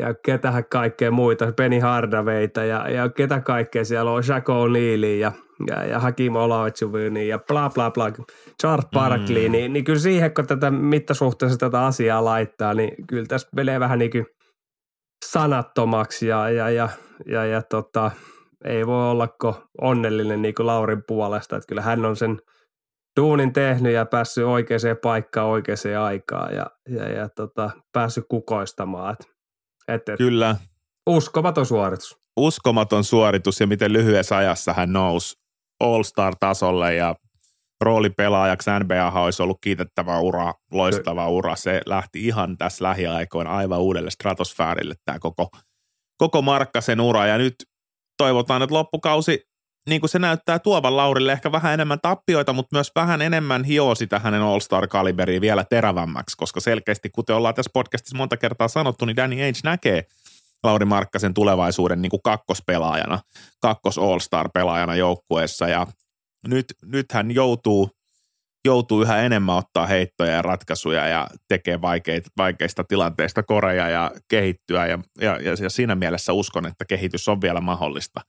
ja 0.00 0.14
ketähän 0.14 0.64
kaikkea 0.64 1.10
muita, 1.10 1.52
Penny 1.52 1.78
Hardaveita 1.78 2.64
ja, 2.64 2.90
ja 2.90 3.08
ketä 3.08 3.40
kaikkea 3.40 3.84
siellä 3.84 4.10
on, 4.10 4.22
Jack 4.28 4.48
O'Neillia 4.48 5.20
ja, 5.20 5.32
ja, 5.66 5.84
ja 5.84 5.98
Hakim 5.98 6.36
Olajuwoni 6.36 7.28
ja 7.28 7.38
bla 7.38 7.70
bla 7.70 7.90
bla, 7.90 8.10
Charles 8.62 8.86
Barkley, 8.92 9.48
mm. 9.48 9.52
niin, 9.52 9.72
niin 9.72 9.84
kyllä 9.84 9.98
siihen, 9.98 10.34
kun 10.34 10.46
tätä 10.46 10.70
mittasuhteessa 10.70 11.58
tätä 11.58 11.84
asiaa 11.84 12.24
laittaa, 12.24 12.74
niin 12.74 13.06
kyllä 13.06 13.26
tässä 13.26 13.48
menee 13.56 13.80
vähän 13.80 13.98
niin 13.98 14.10
kuin 14.10 14.26
sanattomaksi 15.26 16.26
ja, 16.26 16.50
ja, 16.50 16.70
ja, 16.70 16.88
ja, 17.26 17.44
ja 17.44 17.62
tota, 17.62 18.10
ei 18.64 18.86
voi 18.86 19.10
ollako 19.10 19.62
onnellinen 19.80 20.42
niin 20.42 20.54
kuin 20.54 20.66
Laurin 20.66 21.02
puolesta, 21.06 21.56
että 21.56 21.66
kyllä 21.66 21.82
hän 21.82 22.04
on 22.04 22.16
sen 22.16 22.38
duunin 23.20 23.52
tehnyt 23.52 23.92
ja 23.92 24.06
päässyt 24.06 24.44
oikeaan 24.44 24.96
paikkaan 25.02 25.46
oikeaan 25.46 26.04
aikaan 26.04 26.54
ja, 26.54 26.66
ja, 26.88 27.08
ja 27.08 27.28
tota, 27.28 27.70
päässyt 27.92 28.24
kukoistamaan. 28.28 29.12
Että 29.12 29.39
et, 29.88 30.08
et. 30.08 30.18
Kyllä. 30.18 30.56
Uskomaton 31.06 31.66
suoritus. 31.66 32.18
Uskomaton 32.36 33.04
suoritus 33.04 33.60
ja 33.60 33.66
miten 33.66 33.92
lyhyessä 33.92 34.36
ajassa 34.36 34.72
hän 34.72 34.92
nousi 34.92 35.36
All-Star-tasolle 35.80 36.94
ja 36.94 37.14
roolipelaajaksi 37.80 38.70
NBA 38.84 39.22
olisi 39.22 39.42
ollut 39.42 39.58
kiitettävä 39.60 40.18
ura, 40.18 40.54
loistava 40.72 41.28
ura. 41.28 41.56
Se 41.56 41.80
lähti 41.86 42.26
ihan 42.26 42.56
tässä 42.56 42.84
lähiaikoina 42.84 43.56
aivan 43.56 43.80
uudelle 43.80 44.10
stratosfäärille 44.10 44.94
tämä 45.04 45.18
koko, 45.18 45.48
koko 46.16 46.42
Markkasen 46.42 47.00
ura. 47.00 47.26
Ja 47.26 47.38
nyt 47.38 47.54
toivotaan, 48.16 48.62
että 48.62 48.74
loppukausi, 48.74 49.49
niin 49.86 50.00
kuin 50.00 50.10
se 50.10 50.18
näyttää 50.18 50.58
tuovan 50.58 50.96
Laurille 50.96 51.32
ehkä 51.32 51.52
vähän 51.52 51.74
enemmän 51.74 52.00
tappioita, 52.00 52.52
mutta 52.52 52.76
myös 52.76 52.92
vähän 52.94 53.22
enemmän 53.22 53.64
hioo 53.64 53.94
sitä 53.94 54.18
hänen 54.18 54.42
All-Star-kaliberiin 54.42 55.40
vielä 55.40 55.64
terävämmäksi, 55.64 56.36
koska 56.36 56.60
selkeästi, 56.60 57.10
kuten 57.10 57.36
ollaan 57.36 57.54
tässä 57.54 57.70
podcastissa 57.74 58.16
monta 58.16 58.36
kertaa 58.36 58.68
sanottu, 58.68 59.04
niin 59.04 59.16
Danny 59.16 59.42
Ainge 59.42 59.60
näkee 59.64 60.04
Lauri 60.64 60.84
Markkasen 60.84 61.34
tulevaisuuden 61.34 62.02
niin 62.02 62.10
kuin 62.10 62.22
kakkospelaajana, 62.22 63.18
kakkos 63.60 63.98
All-Star-pelaajana 63.98 64.96
joukkueessa. 64.96 65.68
Ja 65.68 65.86
nyt, 66.48 66.66
nyt 66.84 67.12
hän 67.12 67.30
joutuu, 67.30 67.90
joutuu 68.64 69.02
yhä 69.02 69.22
enemmän 69.22 69.56
ottaa 69.56 69.86
heittoja 69.86 70.32
ja 70.32 70.42
ratkaisuja 70.42 71.08
ja 71.08 71.28
tekee 71.48 71.80
vaikeita, 71.80 72.30
vaikeista 72.36 72.84
tilanteista 72.84 73.42
koreja 73.42 73.88
ja 73.88 74.10
kehittyä. 74.28 74.86
Ja, 74.86 74.98
ja, 75.20 75.38
ja, 75.40 75.54
ja 75.62 75.70
siinä 75.70 75.94
mielessä 75.94 76.32
uskon, 76.32 76.66
että 76.66 76.84
kehitys 76.84 77.28
on 77.28 77.40
vielä 77.40 77.60
mahdollista, 77.60 78.20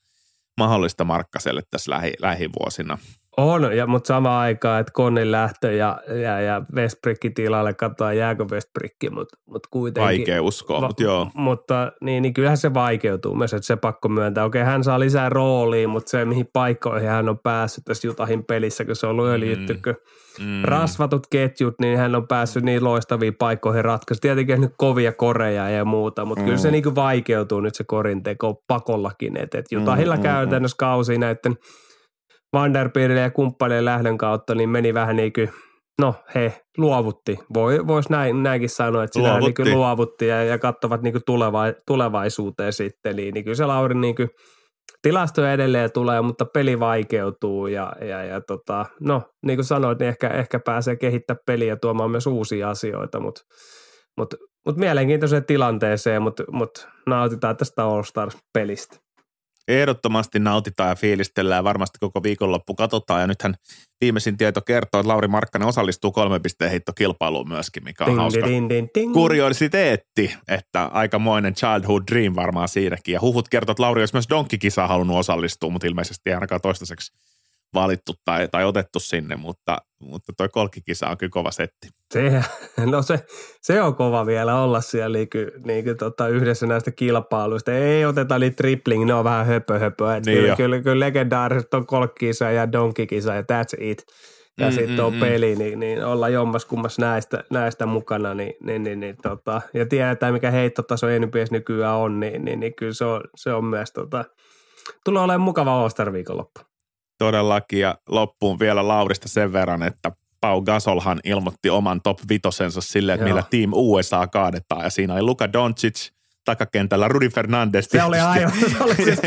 mahdollista 0.57 1.03
Markkaselle 1.03 1.61
tässä 1.71 1.91
lähi, 1.91 2.13
lähivuosina. 2.19 2.97
On, 3.37 3.77
ja, 3.77 3.87
mutta 3.87 4.07
sama 4.07 4.39
aikaan, 4.39 4.81
että 4.81 4.91
Konnin 4.93 5.31
lähtö 5.31 5.71
ja, 5.71 5.99
ja, 6.07 6.41
ja 6.41 6.61
Westbricki 6.75 7.29
tilalle, 7.29 7.73
katsotaan 7.73 8.17
jääkö 8.17 8.45
Westbricki, 8.51 9.09
mutta, 9.09 9.37
mutta 9.45 9.69
kuitenkin. 9.71 10.07
Vaikea 10.07 10.41
uskoa, 10.41 10.81
va, 10.81 10.87
mutta 10.87 11.03
joo. 11.03 11.27
Mutta 11.33 11.91
niin, 12.01 12.21
niin 12.21 12.33
kyllähän 12.33 12.57
se 12.57 12.73
vaikeutuu 12.73 13.35
myös, 13.35 13.53
että 13.53 13.67
se 13.67 13.75
pakko 13.75 14.09
myöntää. 14.09 14.45
Okei, 14.45 14.63
hän 14.63 14.83
saa 14.83 14.99
lisää 14.99 15.29
roolia, 15.29 15.87
mutta 15.87 16.09
se 16.09 16.25
mihin 16.25 16.47
paikkoihin 16.53 17.09
hän 17.09 17.29
on 17.29 17.39
päässyt 17.39 17.85
tässä 17.85 18.07
Jutahin 18.07 18.43
pelissä, 18.45 18.85
kun 18.85 18.95
se 18.95 19.07
on 19.07 19.11
ollut 19.11 19.25
öljyttykö. 19.25 19.91
Mm. 19.91 19.99
Mm. 20.39 20.63
Rasvatut 20.63 21.27
ketjut, 21.31 21.73
niin 21.81 21.97
hän 21.97 22.15
on 22.15 22.27
päässyt 22.27 22.63
niin 22.63 22.83
loistaviin 22.83 23.35
paikkoihin 23.39 23.85
ratkaisuun. 23.85 24.21
Tietenkin 24.21 24.61
nyt 24.61 24.73
kovia 24.77 25.11
koreja 25.11 25.69
ja 25.69 25.85
muuta, 25.85 26.25
mutta 26.25 26.41
mm. 26.41 26.45
kyllä 26.45 26.57
se 26.57 26.67
mm. 26.67 26.71
niin 26.71 26.83
kuin 26.83 26.95
vaikeutuu 26.95 27.59
nyt 27.59 27.75
se 27.75 27.83
korinteko 27.83 28.63
pakollakin. 28.67 29.37
Että 29.37 29.57
et 29.57 29.65
Jutahilla 29.71 30.15
mm, 30.15 30.19
mm, 30.19 30.27
mm. 30.27 30.33
käytännössä 30.33 30.77
kausi 30.77 31.17
näiden– 31.17 31.55
Vanderbielille 32.53 33.21
ja 33.21 33.31
kumppanien 33.31 33.85
lähdön 33.85 34.17
kautta, 34.17 34.55
niin 34.55 34.69
meni 34.69 34.93
vähän 34.93 35.15
niin 35.15 35.33
kuin, 35.33 35.49
no 36.01 36.15
he 36.35 36.61
luovutti. 36.77 37.39
Voi, 37.53 37.87
Voisi 37.87 38.11
näin, 38.11 38.43
näinkin 38.43 38.69
sanoa, 38.69 39.03
että 39.03 39.19
luovutti, 39.19 39.63
niin 39.63 39.77
luovutti 39.77 40.27
ja, 40.27 40.43
ja 40.43 40.57
katsovat 40.57 41.01
niin 41.01 41.21
tuleva, 41.25 41.63
tulevaisuuteen 41.87 42.73
sitten. 42.73 43.15
Niin, 43.15 43.33
niin 43.33 43.43
kyllä 43.43 43.55
se 43.55 43.65
Lauri 43.65 43.95
niin 43.95 44.15
kuin, 44.15 44.29
tilastoja 45.01 45.53
edelleen 45.53 45.91
tulee, 45.91 46.21
mutta 46.21 46.45
peli 46.45 46.79
vaikeutuu 46.79 47.67
ja, 47.67 47.93
ja, 48.01 48.23
ja 48.23 48.41
tota, 48.41 48.85
no 48.99 49.21
niin 49.45 49.57
kuin 49.57 49.65
sanoit, 49.65 49.99
niin 49.99 50.09
ehkä, 50.09 50.27
ehkä 50.27 50.59
pääsee 50.65 50.95
kehittämään 50.95 51.43
peliä 51.45 51.67
ja 51.67 51.77
tuomaan 51.77 52.11
myös 52.11 52.27
uusia 52.27 52.69
asioita, 52.69 53.19
mutta 53.19 53.41
mut, 54.17 54.33
mut 54.65 54.77
mielenkiintoiseen 54.77 55.45
tilanteeseen, 55.45 56.21
mutta 56.21 56.43
mut 56.51 56.87
nautitaan 57.07 57.57
tästä 57.57 57.83
All 57.85 58.03
Stars-pelistä 58.03 58.97
ehdottomasti 59.67 60.39
nautitaan 60.39 60.89
ja 60.89 60.95
fiilistellään 60.95 61.63
varmasti 61.63 61.97
koko 61.99 62.23
viikonloppu 62.23 62.75
katsotaan. 62.75 63.21
Ja 63.21 63.27
nythän 63.27 63.55
viimeisin 64.01 64.37
tieto 64.37 64.61
kertoo, 64.61 64.99
että 65.01 65.07
Lauri 65.07 65.27
Markkanen 65.27 65.67
osallistuu 65.67 66.11
kolme 66.11 66.39
pisteen 66.39 66.71
heittokilpailuun 66.71 67.49
myöskin, 67.49 67.83
mikä 67.83 68.03
on 68.03 68.09
ding, 68.09 68.19
hauska 68.19 68.47
ding, 68.47 68.69
ding, 68.69 68.87
ding. 68.95 69.13
kuriositeetti, 69.13 70.35
että 70.47 70.85
aikamoinen 70.85 71.53
childhood 71.53 72.03
dream 72.11 72.35
varmaan 72.35 72.67
siinäkin. 72.67 73.13
Ja 73.13 73.21
huhut 73.21 73.49
kertoo, 73.49 73.71
että 73.71 73.83
Lauri 73.83 74.01
olisi 74.01 74.15
myös 74.15 74.29
donkkikisaan 74.29 74.89
halunnut 74.89 75.17
osallistua, 75.17 75.69
mutta 75.69 75.87
ilmeisesti 75.87 76.29
ei 76.29 76.33
ainakaan 76.33 76.61
toistaiseksi 76.61 77.11
valittu 77.73 78.13
tai, 78.25 78.47
tai 78.47 78.65
otettu 78.65 78.99
sinne, 78.99 79.35
mutta, 79.35 79.77
mutta 80.01 80.33
toi 80.37 80.49
kolkkikisa 80.49 81.07
on 81.07 81.17
kyllä 81.17 81.31
kova 81.31 81.51
setti. 81.51 81.87
Se, 82.13 82.43
no 82.91 83.01
se, 83.01 83.25
se 83.61 83.81
on 83.81 83.95
kova 83.95 84.25
vielä 84.25 84.61
olla 84.61 84.81
siellä 84.81 85.17
niin 85.17 85.29
kuin, 85.29 85.51
niin 85.65 85.83
kuin 85.83 85.97
tota 85.97 86.27
yhdessä 86.27 86.67
näistä 86.67 86.91
kilpailuista. 86.91 87.73
Ei 87.73 88.05
oteta 88.05 88.39
niitä 88.39 88.55
tripling, 88.55 89.05
ne 89.05 89.13
on 89.13 89.23
vähän 89.23 89.45
höpö 89.45 89.79
höpö. 89.79 90.05
Niin 90.25 90.37
kyllä, 90.37 90.55
kyllä, 90.55 90.81
kyllä, 90.81 91.05
legendaariset 91.05 91.73
on 91.73 91.85
kolkkisa 91.85 92.51
ja 92.51 92.71
donkikisa 92.71 93.35
ja 93.35 93.41
that's 93.41 93.77
it. 93.79 94.03
Ja 94.59 94.67
mm, 94.67 94.73
sitten 94.73 95.05
on 95.05 95.13
mm, 95.13 95.19
peli, 95.19 95.55
niin, 95.55 95.79
niin 95.79 96.05
olla 96.05 96.29
jommas 96.29 96.65
kummas 96.65 96.99
näistä, 96.99 97.43
näistä 97.49 97.85
mukana. 97.85 98.33
Niin, 98.33 98.53
niin, 98.63 98.83
niin, 98.83 98.99
niin, 98.99 99.15
tota, 99.21 99.61
ja 99.73 99.85
tiedetään, 99.85 100.33
mikä 100.33 100.51
heittotaso 100.51 101.07
NBS 101.07 101.51
nykyään 101.51 101.95
on, 101.95 102.19
niin, 102.19 102.45
niin, 102.45 102.59
niin 102.59 102.75
kyllä 102.75 102.93
se 102.93 103.05
on, 103.05 103.21
se 103.35 103.53
on 103.53 103.65
myös 103.65 103.91
tota, 103.91 104.25
tulee 105.05 105.23
olemaan 105.23 105.41
mukava 105.41 105.81
All-Star 105.81 106.13
viikonloppu. 106.13 106.70
Todellakin 107.21 107.79
ja 107.79 107.95
loppuun 108.09 108.59
vielä 108.59 108.87
Laurista 108.87 109.27
sen 109.27 109.53
verran, 109.53 109.83
että 109.83 110.11
Pau 110.39 110.61
Gasolhan 110.61 111.19
ilmoitti 111.23 111.69
oman 111.69 112.01
top 112.01 112.19
vitosensa 112.29 112.81
silleen, 112.81 113.13
että 113.15 113.29
Joo. 113.29 113.35
millä 113.35 113.47
Team 113.49 113.69
USA 113.73 114.27
kaadetaan 114.27 114.83
ja 114.83 114.89
siinä 114.89 115.13
oli 115.13 115.21
Luka 115.21 115.53
Doncic, 115.53 116.09
takakentällä 116.45 117.07
Rudi 117.07 117.29
Fernandes. 117.29 117.85
Se 117.85 118.03
oli 118.03 118.19
aivan, 118.19 118.51
se 118.51 118.83
oli, 118.83 118.95
se 118.95 119.21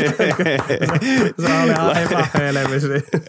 oli 1.63 1.73
aivan 1.73 2.27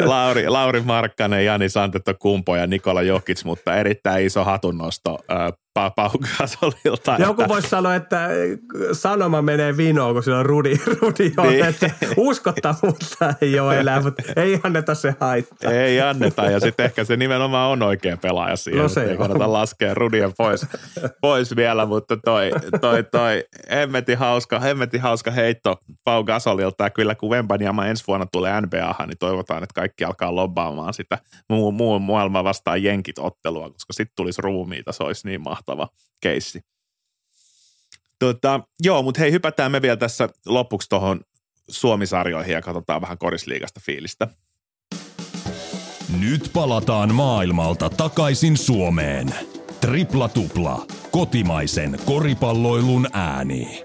Lauri, 0.01 0.49
Lauri 0.49 0.81
Markkanen, 0.81 1.45
Jani 1.45 1.69
Santetto 1.69 2.15
Kumpo 2.19 2.57
ja 2.57 2.67
Nikola 2.67 3.03
Jokic, 3.03 3.45
mutta 3.45 3.77
erittäin 3.77 4.27
iso 4.27 4.45
hatunnosto 4.45 5.19
loppaa 5.77 5.91
Paukasolilta. 5.91 7.17
Joku 7.27 7.43
että... 7.43 7.49
voisi 7.49 7.69
sanoa, 7.69 7.95
että 7.95 8.29
sanoma 8.93 9.43
menee 9.43 9.77
vinoon, 9.77 10.15
kun 10.15 10.23
sillä 10.23 10.39
on 10.39 10.47
Rudi, 10.47 10.77
Rudi 11.01 11.33
on, 11.37 11.49
niin. 11.49 11.65
että 11.65 11.91
uskottavuutta 12.17 13.35
ei 13.41 13.61
ole 13.61 13.79
enää, 13.79 14.01
mutta 14.01 14.23
ei 14.37 14.61
anneta 14.63 14.95
se 14.95 15.15
haittaa. 15.21 15.73
Ei 15.73 16.01
anneta 16.01 16.51
ja 16.51 16.61
sitten 16.61 16.87
ehkä 16.87 17.05
se 17.05 17.17
nimenomaan 17.17 17.71
on 17.71 17.83
oikea 17.83 18.17
pelaaja 18.17 18.57
siihen. 18.57 18.83
No 18.83 18.89
se 18.89 19.03
ei 19.03 19.17
kannata 19.17 19.53
laskea 19.53 19.95
Rudia 19.95 20.31
pois, 20.37 20.67
pois 21.21 21.57
vielä, 21.57 21.87
mutta 21.87 22.17
toi, 22.17 22.51
toi, 22.81 23.05
toi 23.05 23.45
hemmetin 23.71 24.19
hauska, 24.19 24.61
hemmetin 24.61 25.01
hauska 25.01 25.31
heitto 25.31 25.81
Pau 26.05 26.25
Gasolilta 26.25 26.85
ja 26.85 26.91
kyllä 26.91 27.15
kun 27.15 27.31
Wembanyama 27.31 27.87
ensi 27.87 28.05
vuonna 28.07 28.27
tulee 28.33 28.61
NBAhan, 28.61 29.09
niin 29.09 29.19
toivotaan, 29.19 29.63
että 29.63 29.75
kaikki 29.75 30.05
alkaa 30.05 30.35
lobbaamaan 30.35 30.95
sitä 30.95 31.19
muu, 31.51 31.73
muu 31.73 31.99
maailman 31.99 32.45
vastaan 32.45 32.83
jenkit 32.83 33.19
ottelua, 33.19 33.71
koska 33.71 33.93
sitten 33.93 34.17
tulisi 34.17 34.43
ruumiita, 34.43 34.93
se 34.93 35.03
olisi 35.03 35.29
niin 35.29 35.41
mahtava 35.67 35.89
keissi. 36.21 36.61
Tota, 38.19 38.61
joo, 38.81 39.03
mutta 39.03 39.21
hei, 39.21 39.33
hypätään 39.33 39.73
me 39.73 39.83
vielä 39.83 39.97
tässä 39.97 40.29
lopuksi 40.47 40.89
tuohon 40.89 41.21
Suomisarjoihin 41.69 42.53
ja 42.53 42.63
katsotaan 42.63 43.01
vähän 43.01 43.19
korisliigasta 43.19 43.81
fiilistä. 43.85 44.29
Nyt 46.21 46.51
palataan 46.53 47.15
maailmalta 47.15 47.91
takaisin 47.91 48.57
Suomeen. 48.57 49.35
Tripla 49.81 50.29
tupla, 50.29 50.87
kotimaisen 51.11 51.99
koripalloilun 52.05 53.07
ääni. 53.13 53.85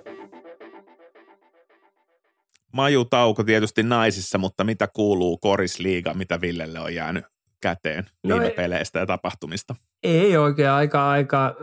Maju 2.74 3.06
tauko 3.06 3.44
tietysti 3.44 3.84
naisissa, 3.84 4.38
mutta 4.38 4.64
mitä 4.64 4.88
kuuluu 4.88 5.38
korisliiga, 5.38 6.14
mitä 6.14 6.42
Villelle 6.42 6.80
on 6.80 6.96
jäänyt 6.96 7.26
käteen 7.62 8.06
no 8.24 8.36
viime 8.36 8.48
ei, 8.48 8.54
peleistä 8.54 9.00
ja 9.00 9.06
tapahtumista? 9.06 9.76
Ei 10.04 10.38
oikein 10.38 10.70
aika, 10.70 11.10
aika 11.10 11.56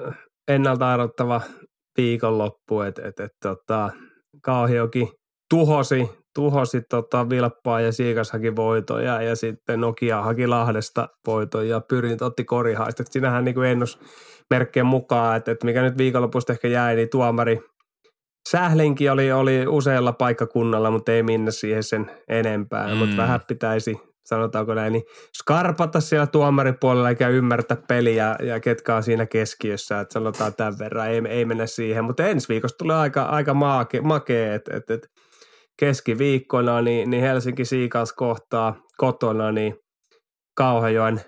ennalta 0.49 0.93
arvottava 0.93 1.41
viikonloppu, 1.97 2.81
että 2.81 3.09
et, 3.09 3.21
et, 3.21 3.33
tota, 3.43 3.91
Kauhiokin 4.43 5.09
tuhosi, 5.51 6.11
tuhosi 6.35 6.83
tota 6.91 7.31
Vilppaa 7.31 7.81
ja 7.81 7.93
Siikas 7.93 8.33
haki 8.33 8.57
voitoja 8.57 9.23
ja 9.23 9.37
sitten 9.37 9.81
Nokia 9.81 10.23
haki 10.23 10.47
Lahdesta 10.47 11.09
voitoja 11.27 11.71
ja 11.71 11.81
Pyrin 11.81 12.25
otti 12.25 12.45
korihaista. 12.45 13.05
Sinähän 13.11 13.45
niin 13.45 13.65
ennus 13.65 14.01
merkkien 14.51 14.87
mukaan, 14.87 15.37
että, 15.37 15.51
että 15.51 15.67
mikä 15.67 15.83
nyt 15.83 15.99
viikonlopusta 15.99 16.53
ehkä 16.53 16.69
jäi, 16.69 16.97
niin 16.97 17.09
tuomari 17.11 17.61
Sählinki 18.51 19.09
oli, 19.09 19.33
oli 19.33 19.67
usealla 19.67 20.13
paikkakunnalla, 20.13 20.91
mutta 20.91 21.13
ei 21.13 21.23
minne 21.23 21.51
siihen 21.51 21.83
sen 21.83 22.11
enempää, 22.29 22.89
mm. 22.89 22.97
mutta 22.97 23.17
vähän 23.17 23.41
pitäisi 23.49 24.01
sanotaanko 24.29 24.75
näin, 24.75 24.93
niin 24.93 25.03
skarpata 25.39 26.01
siellä 26.01 26.27
tuomaripuolella 26.27 27.09
eikä 27.09 27.29
ymmärtää 27.29 27.77
peliä 27.89 28.37
ja 28.43 28.61
ketkä 28.61 28.97
on 28.97 29.03
siinä 29.03 29.27
keskiössä, 29.27 30.01
että 30.01 30.13
sanotaan 30.13 30.55
tämän 30.55 30.79
verran, 30.79 31.09
ei, 31.09 31.23
ei 31.29 31.45
mennä 31.45 31.67
siihen, 31.67 32.05
mutta 32.05 32.27
ensi 32.27 32.49
viikosta 32.49 32.79
tulee 32.79 32.97
aika, 32.97 33.23
aika 33.23 33.55
maake, 33.55 34.01
makea, 34.01 34.55
että 34.55 34.77
et, 34.77 34.91
et 34.91 35.09
keskiviikkona 35.79 36.83
niin, 36.83 37.11
niin 37.11 37.23
Helsinki 37.23 37.65
Siikas 37.65 38.13
kohtaa 38.13 38.75
kotona 38.97 39.53
niin 39.53 39.75
Kauhajoen 40.57 41.21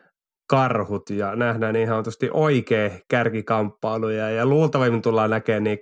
karhut 0.50 1.10
ja 1.10 1.36
nähdään 1.36 1.76
ihan 1.76 2.04
oikea 2.32 2.90
kärkikamppailu 3.10 4.08
ja, 4.08 4.30
ja 4.30 4.46
luultavimmin 4.46 5.02
tullaan 5.02 5.30
näkemään 5.30 5.64
niin 5.64 5.78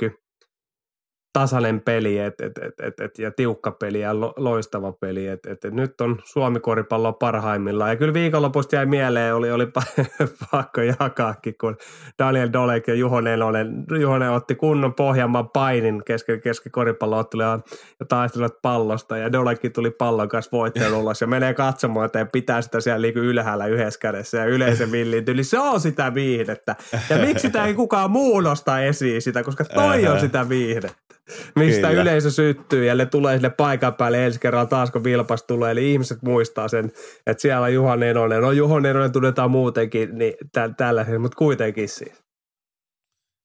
tasainen 1.33 1.81
peli 1.81 2.19
et, 2.19 2.41
et, 2.41 2.59
et, 2.59 2.81
et, 2.81 3.01
et, 3.01 3.19
ja 3.19 3.31
tiukka 3.31 3.71
peli 3.71 4.01
ja 4.01 4.21
lo, 4.21 4.35
loistava 4.37 4.93
peli. 4.93 5.27
Et, 5.27 5.47
et, 5.47 5.65
et 5.65 5.75
nyt 5.75 6.01
on 6.01 6.19
Suomi 6.25 6.61
koripallo 6.61 7.13
parhaimmillaan. 7.13 7.91
Ja 7.91 7.97
kyllä 7.97 8.15
viikonlopusta 8.15 8.77
jäi 8.77 8.87
mieleen, 8.87 9.35
oli, 9.35 9.51
oli 9.51 9.67
pakko 10.51 10.81
jakaakin, 10.81 11.55
kun 11.61 11.77
Daniel 12.19 12.49
Dolek 12.53 12.89
ja 12.89 12.95
Juho 12.95 13.21
Nelonen, 13.21 13.85
Juho 14.01 14.35
otti 14.35 14.55
kunnon 14.55 14.95
pohjamman 14.95 15.51
painin 15.51 16.03
kesken, 16.05 16.41
kesken 16.41 16.73
koripalloottelu 16.73 17.43
ja, 17.43 17.59
ja 18.01 18.07
taistelivat 18.07 18.63
pallosta. 18.63 19.17
Ja 19.17 19.33
Dolekki 19.33 19.71
tuli 19.71 19.91
pallon 19.91 20.29
kanssa 20.29 20.53
voittajan 20.53 20.95
ulos 21.01 21.21
ja 21.21 21.27
menee 21.27 21.55
katsomaan, 21.55 22.07
että 22.07 22.27
pitää 22.33 22.63
sitä 22.63 22.81
siellä 22.81 23.03
niin 23.03 23.17
ylhäällä 23.17 23.67
yhdessä 23.67 24.01
kädessä 24.01 24.39
ja 24.39 24.45
yleisen 24.45 24.91
tyli. 25.25 25.45
Se 25.45 25.59
on 25.59 25.81
sitä 25.81 26.15
viihdettä. 26.15 26.77
Ja 27.11 27.19
miksi 27.19 27.43
sitä 27.43 27.65
ei 27.65 27.75
kukaan 27.75 28.11
muu 28.11 28.41
nosta 28.41 28.81
esiin 28.81 29.23
sitä, 29.23 29.43
koska 29.43 29.65
toi 29.65 30.07
on 30.07 30.21
sitä 30.21 30.49
viihdettä 30.49 31.09
mistä 31.57 31.89
Kyllä. 31.89 32.03
yleisö 32.03 32.31
syttyy 32.31 32.85
ja 32.85 32.95
ne 32.95 33.07
tulee 33.07 33.37
sinne 33.37 33.51
paikan 33.51 33.95
päälle 33.95 34.27
ensi 34.27 34.41
kerralla 34.41 34.67
taas, 34.67 34.91
kun 34.91 35.05
Vilpas 35.05 35.43
tulee. 35.43 35.71
Eli 35.71 35.93
ihmiset 35.93 36.23
muistaa 36.23 36.69
sen, 36.69 36.93
että 37.27 37.41
siellä 37.43 37.65
on 37.65 37.75
Juha 37.75 37.97
Nenonen. 37.97 38.43
No 38.43 38.53
Juha 38.53 38.81
Nenonen 38.81 39.13
tunnetaan 39.13 39.51
muutenkin, 39.51 40.19
niin 40.19 40.35
tä- 40.53 40.71
tällä 40.77 41.07
mutta 41.19 41.37
kuitenkin 41.37 41.89
siis. 41.89 42.13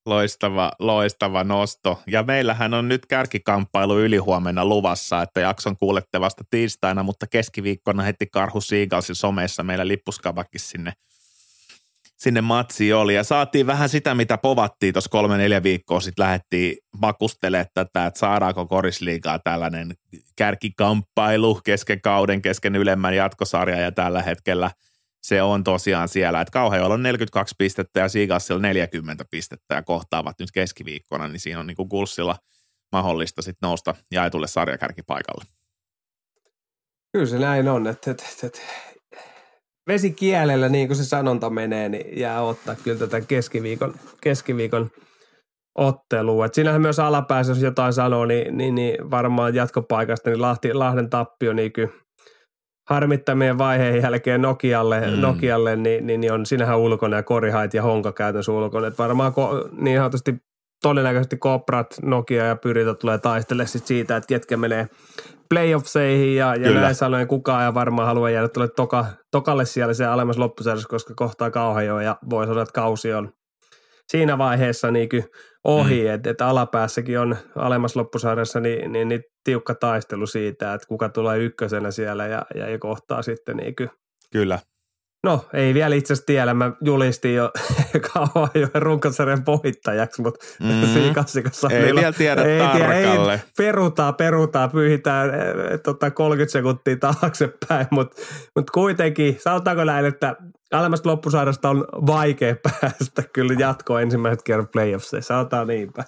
Loistava, 0.05 0.71
loistava 0.79 1.43
nosto. 1.43 2.01
Ja 2.07 2.23
meillähän 2.23 2.73
on 2.73 2.87
nyt 2.87 3.05
kärkikamppailu 3.05 3.99
ylihuomenna 3.99 4.65
luvassa, 4.65 5.21
että 5.21 5.39
jakson 5.39 5.77
kuulette 5.77 6.21
vasta 6.21 6.43
tiistaina, 6.49 7.03
mutta 7.03 7.27
keskiviikkona 7.27 8.03
heti 8.03 8.27
Karhu 8.31 8.61
Siigalsin 8.61 9.15
somessa 9.15 9.63
meillä 9.63 9.87
lippuskavakki 9.87 10.59
sinne– 10.59 10.93
sinne 12.23 12.41
matsi 12.41 12.93
oli. 12.93 13.15
Ja 13.15 13.23
saatiin 13.23 13.67
vähän 13.67 13.89
sitä, 13.89 14.15
mitä 14.15 14.37
povattiin 14.37 14.93
tuossa 14.93 15.09
kolme-neljä 15.09 15.63
viikkoa 15.63 15.99
sitten 15.99 16.23
lähdettiin 16.23 16.77
makustelemaan 17.01 17.65
tätä, 17.73 18.05
että 18.05 18.19
saadaanko 18.19 18.65
korisliigaa 18.65 19.39
tällainen 19.39 19.93
kärkikamppailu 20.35 21.61
kesken 21.63 22.01
kauden, 22.01 22.41
kesken 22.41 22.75
ylemmän 22.75 23.15
jatkosarja 23.15 23.79
ja 23.79 23.91
tällä 23.91 24.21
hetkellä 24.21 24.71
se 25.23 25.41
on 25.41 25.63
tosiaan 25.63 26.07
siellä, 26.07 26.41
että 26.41 26.51
Kauhajoilla 26.51 26.93
on 26.93 27.03
42 27.03 27.55
pistettä 27.57 27.99
ja 27.99 28.09
Siigassilla 28.09 28.61
40 28.61 29.25
pistettä 29.31 29.75
ja 29.75 29.81
kohtaavat 29.81 30.39
nyt 30.39 30.51
keskiviikkona, 30.51 31.27
niin 31.27 31.39
siinä 31.39 31.59
on 31.59 31.67
niin 31.67 31.77
kuin 31.77 31.87
Gulssilla 31.89 32.35
mahdollista 32.91 33.41
sitten 33.41 33.67
nousta 33.67 33.95
jaetulle 34.11 34.47
sarjakärkipaikalle. 34.47 35.45
Kyllä 37.11 37.25
se 37.25 37.39
näin 37.39 37.67
on, 37.67 37.87
että, 37.87 38.11
että, 38.11 38.23
että 38.43 38.59
vesikielellä, 39.87 40.69
niin 40.69 40.87
kuin 40.87 40.97
se 40.97 41.05
sanonta 41.05 41.49
menee, 41.49 41.89
niin 41.89 42.19
jää 42.19 42.41
ottaa 42.41 42.75
kyllä 42.83 42.99
tätä 42.99 43.21
keskiviikon, 43.21 43.93
keskiviikon 44.21 44.89
ottelua. 45.77 46.45
Et 46.45 46.53
siinähän 46.53 46.81
myös 46.81 46.99
alapäässä, 46.99 47.51
jos 47.51 47.61
jotain 47.61 47.93
sanoo, 47.93 48.25
niin, 48.25 48.57
niin, 48.57 48.75
niin 48.75 49.11
varmaan 49.11 49.55
jatkopaikasta, 49.55 50.29
niin 50.29 50.41
Lahti, 50.41 50.73
Lahden 50.73 51.09
tappio 51.09 51.53
niin 51.53 51.71
kyllä 51.71 51.89
harmittamien 52.89 53.57
vaiheen 53.57 54.01
jälkeen 54.01 54.41
Nokialle, 54.41 55.01
mm. 55.01 55.21
Nokialle 55.21 55.75
niin, 55.75 56.07
niin, 56.07 56.21
niin, 56.21 56.33
on 56.33 56.45
sinähän 56.45 56.79
ulkona 56.79 57.17
ja 57.17 57.23
Korihait 57.23 57.73
ja 57.73 57.83
Honka 57.83 58.11
käytännössä 58.11 58.51
ulkona. 58.51 58.87
Et 58.87 58.97
varmaan 58.97 59.33
ko, 59.33 59.69
niin 59.77 59.97
sanotusti 59.97 60.35
todennäköisesti 60.81 61.37
Koprat, 61.37 61.87
Nokia 62.01 62.45
ja 62.45 62.55
Pyritä 62.55 62.93
tulee 62.93 63.17
taistelemaan 63.17 63.67
sit 63.67 63.87
siitä, 63.87 64.17
että 64.17 64.27
ketkä 64.27 64.57
menee 64.57 64.87
playoffseihin 65.53 66.35
ja, 66.35 66.55
ja 66.55 66.71
näin 66.71 66.95
sanoen 66.95 67.27
kukaan 67.27 67.63
ja 67.63 67.73
varmaan 67.73 68.07
haluaa 68.07 68.29
jäädä 68.29 68.47
tuolle 68.47 68.71
toka, 68.75 69.05
tokalle 69.31 69.65
siellä 69.65 69.93
se 69.93 70.05
alemmas 70.05 70.37
loppusarjassa, 70.37 70.89
koska 70.89 71.13
kohtaa 71.15 71.51
kauhean 71.51 72.05
ja 72.05 72.17
voi 72.29 72.47
sanoa, 72.47 72.63
että 72.63 72.73
kausi 72.73 73.13
on 73.13 73.33
siinä 74.07 74.37
vaiheessa 74.37 74.91
niin 74.91 75.09
ohi, 75.63 76.03
mm. 76.03 76.13
että, 76.13 76.29
että 76.29 76.47
alapäässäkin 76.47 77.19
on 77.19 77.37
alemmassa 77.55 77.99
loppusarjassa 77.99 78.59
niin, 78.59 78.91
niin, 78.91 79.07
niin, 79.07 79.23
tiukka 79.43 79.75
taistelu 79.75 80.27
siitä, 80.27 80.73
että 80.73 80.87
kuka 80.87 81.09
tulee 81.09 81.39
ykkösenä 81.39 81.91
siellä 81.91 82.27
ja, 82.27 82.45
ja, 82.55 82.69
ja 82.69 82.79
kohtaa 82.79 83.21
sitten 83.21 83.57
niin 83.57 83.75
Kyllä. 84.31 84.59
No, 85.23 85.45
ei 85.53 85.73
vielä 85.73 85.95
itse 85.95 86.13
asiassa 86.13 86.25
tiedä. 86.25 86.53
Mä 86.53 86.71
julistin 86.81 87.35
jo 87.35 87.51
kauan 88.13 88.49
jo 88.55 88.67
runkosarjan 88.73 89.45
voittajaksi, 89.45 90.21
mutta 90.21 90.45
mm. 90.63 90.93
siinä 90.93 91.13
kassikossa 91.13 91.67
Ei 91.71 91.95
vielä 91.95 92.11
tiedä 92.11 92.43
ei, 92.43 92.59
tarkalle. 92.59 93.33
Ei, 93.33 93.39
perutaan, 93.57 94.15
perutaan, 94.15 94.71
pyyhitään 94.71 95.29
e, 95.29 95.77
tota 95.77 96.11
30 96.11 96.51
sekuntia 96.51 96.97
taaksepäin, 96.97 97.87
mutta 97.91 98.21
mut 98.55 98.71
kuitenkin, 98.71 99.37
sanotaanko 99.39 99.83
näin, 99.83 100.05
että 100.05 100.35
alemmasta 100.71 101.09
loppusarjasta 101.09 101.69
on 101.69 101.85
vaikea 101.91 102.55
päästä 102.81 103.23
kyllä 103.33 103.53
jatkoon 103.59 104.01
ensimmäiset 104.01 104.43
kerran 104.43 104.67
playoffseissa, 104.67 105.33
sanotaan 105.33 105.67
niin 105.67 105.93
päin. 105.93 106.07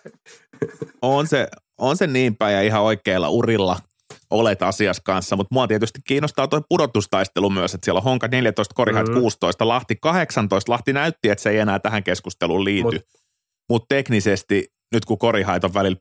On 1.02 1.28
se, 1.28 1.48
on 1.78 1.98
se 1.98 2.08
niin 2.08 2.36
päin 2.36 2.56
ja 2.56 2.62
ihan 2.62 2.82
oikealla 2.82 3.30
urilla 3.30 3.78
olet 4.30 4.62
asias 4.62 5.02
kanssa, 5.02 5.36
mutta 5.36 5.56
mua 5.56 5.68
tietysti 5.68 6.00
kiinnostaa 6.08 6.48
tuo 6.48 6.62
pudotustaistelu 6.70 7.50
myös, 7.50 7.74
että 7.74 7.86
siellä 7.86 7.98
on 7.98 8.04
Honka 8.04 8.28
14, 8.28 8.74
Korihat 8.76 9.08
mm-hmm. 9.08 9.22
16, 9.22 9.68
Lahti 9.68 9.96
18. 9.96 10.72
Lahti 10.72 10.94
näytti, 10.94 11.30
että 11.30 11.42
se 11.42 11.50
ei 11.50 11.58
enää 11.58 11.80
tähän 11.80 12.04
keskusteluun 12.04 12.66
liity, 12.66 12.84
mutta 12.84 13.26
Mut 13.70 13.86
teknisesti 13.90 14.68
nyt 14.94 15.06
kun 15.06 15.18
Korihait 15.18 15.64
on 15.64 15.74
välillä 15.74 15.98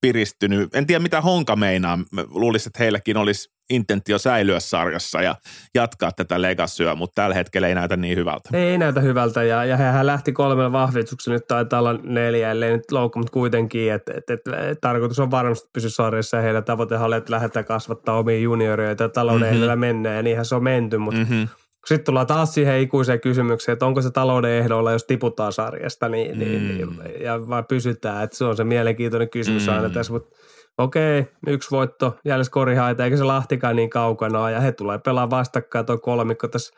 piristynyt. 0.00 0.74
En 0.74 0.86
tiedä, 0.86 1.02
mitä 1.02 1.20
Honka 1.20 1.56
meinaa. 1.56 1.98
Luulisin, 2.28 2.68
että 2.68 2.78
heilläkin 2.78 3.16
olisi 3.16 3.48
intentio 3.70 4.18
säilyä 4.18 4.60
sarjassa 4.60 5.22
ja 5.22 5.34
jatkaa 5.74 6.12
tätä 6.12 6.42
legasyä, 6.42 6.94
mutta 6.94 7.22
tällä 7.22 7.34
hetkellä 7.34 7.68
ei 7.68 7.74
näytä 7.74 7.96
niin 7.96 8.16
hyvältä. 8.16 8.48
Ei 8.52 8.78
näytä 8.78 9.00
hyvältä 9.00 9.42
ja, 9.42 9.64
ja 9.64 9.76
hän 9.76 10.06
lähti 10.06 10.32
kolmella 10.32 10.72
vahvistuksella, 10.72 11.36
nyt 11.36 11.46
taitaa 11.46 11.80
olla 11.80 11.98
neljä, 12.02 12.50
ellei 12.50 12.76
nyt 12.76 12.92
loukku, 12.92 13.18
mutta 13.18 13.32
kuitenkin, 13.32 13.92
että 13.92 14.12
et, 14.16 14.30
et, 14.30 14.40
et, 14.70 14.80
tarkoitus 14.80 15.18
on 15.18 15.30
varmasti 15.30 15.70
pysyä 15.72 15.90
sarjassa 15.90 16.36
ja 16.36 16.42
heidän 16.42 16.64
tavoitehan 16.64 17.06
oli, 17.06 17.16
että 17.16 17.32
lähdetään 17.32 17.64
kasvattaa 17.64 18.18
omia 18.18 18.38
junioreita 18.38 19.02
ja 19.02 19.08
talouden 19.08 19.56
mm-hmm. 19.56 19.78
mennään 19.78 20.16
ja 20.16 20.22
niinhän 20.22 20.44
se 20.44 20.54
on 20.54 20.62
menty, 20.62 20.98
mutta 20.98 21.20
mm-hmm 21.20 21.48
Sitten 21.86 22.04
tullaan 22.04 22.26
taas 22.26 22.54
siihen 22.54 22.80
ikuiseen 22.80 23.20
kysymykseen, 23.20 23.72
että 23.72 23.86
onko 23.86 24.02
se 24.02 24.10
talouden 24.10 24.50
ehdolla, 24.50 24.92
jos 24.92 25.04
tiputaan 25.04 25.52
sarjasta, 25.52 26.08
niin, 26.08 26.38
niin, 26.38 26.62
mm. 26.62 26.68
niin 26.68 27.22
ja 27.22 27.48
vai 27.48 27.62
pysytään. 27.68 28.24
Että 28.24 28.36
se 28.36 28.44
on 28.44 28.56
se 28.56 28.64
mielenkiintoinen 28.64 29.30
kysymys 29.30 29.66
mm. 29.66 29.72
aina 29.72 29.90
tässä, 29.90 30.12
mutta 30.12 30.36
okei, 30.78 31.26
yksi 31.46 31.70
voitto, 31.70 32.16
jäljessä 32.24 32.50
korihaita, 32.50 33.04
eikä 33.04 33.16
se 33.16 33.24
Lahtikaan 33.24 33.76
niin 33.76 33.90
kaukana 33.90 34.50
ja 34.50 34.60
he 34.60 34.72
tulee 34.72 34.98
pelaa 34.98 35.30
vastakkain 35.30 35.86
tuo 35.86 35.98
kolmikko 35.98 36.48
tässä 36.48 36.74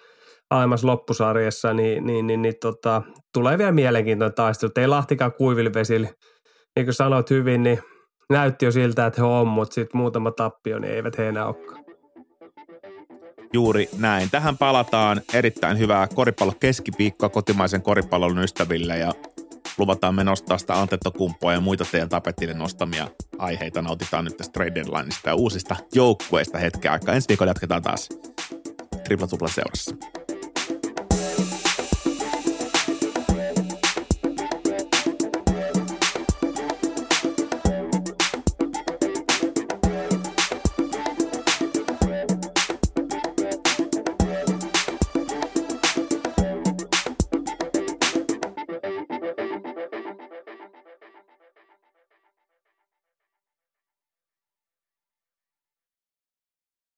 alemmassa 0.51 0.87
loppusarjassa, 0.87 1.75
niin, 1.75 2.07
niin, 2.07 2.27
niin, 2.27 2.43
niin 2.43 2.55
tota, 2.61 3.03
tulee 3.35 3.59
vielä 3.59 3.73
mielenkiintoinen 3.73 4.35
taistelu. 4.35 4.73
Ei 4.77 4.87
Lahtikaan 4.87 5.33
kuivilvesillä, 5.33 6.09
niin 6.77 6.87
kuin 6.87 6.95
sanoit 6.95 7.31
hyvin, 7.31 7.63
niin 7.63 7.83
näytti 8.31 8.65
jo 8.65 8.73
siltä, 8.73 9.07
että 9.07 9.23
he 9.23 9.27
on, 9.27 9.49
mutta 9.49 9.75
sitten 9.75 10.01
muutama 10.01 10.31
tappio, 10.31 10.79
niin 10.79 10.93
eivät 10.93 11.19
he 11.19 11.29
enää 11.29 11.47
olekaan. 11.47 11.80
Juuri 13.53 13.89
näin. 13.99 14.31
Tähän 14.31 14.59
palataan 14.59 15.21
erittäin 15.35 15.79
hyvää 15.79 16.09
koripallo 16.09 16.53
keskipiikkoa 16.61 17.29
kotimaisen 17.29 17.83
koripallon 17.83 18.39
ystäville 18.39 18.99
ja 18.99 19.13
luvataan 19.79 20.15
me 20.15 20.25
nostaa 20.25 20.59
sitä 20.59 20.81
Antetokumppua 20.81 21.53
ja 21.53 21.61
muita 21.61 21.85
teidän 21.85 22.09
tapetille 22.09 22.55
nostamia 22.55 23.09
aiheita. 23.39 23.83
Nautitaan 23.83 24.25
nyt 24.25 24.37
tästä 24.37 24.53
trade 24.53 24.75
deadlineista 24.75 25.29
ja 25.29 25.35
uusista 25.35 25.77
joukkueista 25.95 26.59
hetken 26.59 26.93
aikaa. 26.93 27.15
Ensi 27.15 27.29
viikolla 27.29 27.51
jatketaan 27.51 27.83
taas 27.83 28.09
Tripla 29.05 29.49
seurassa. 29.49 29.97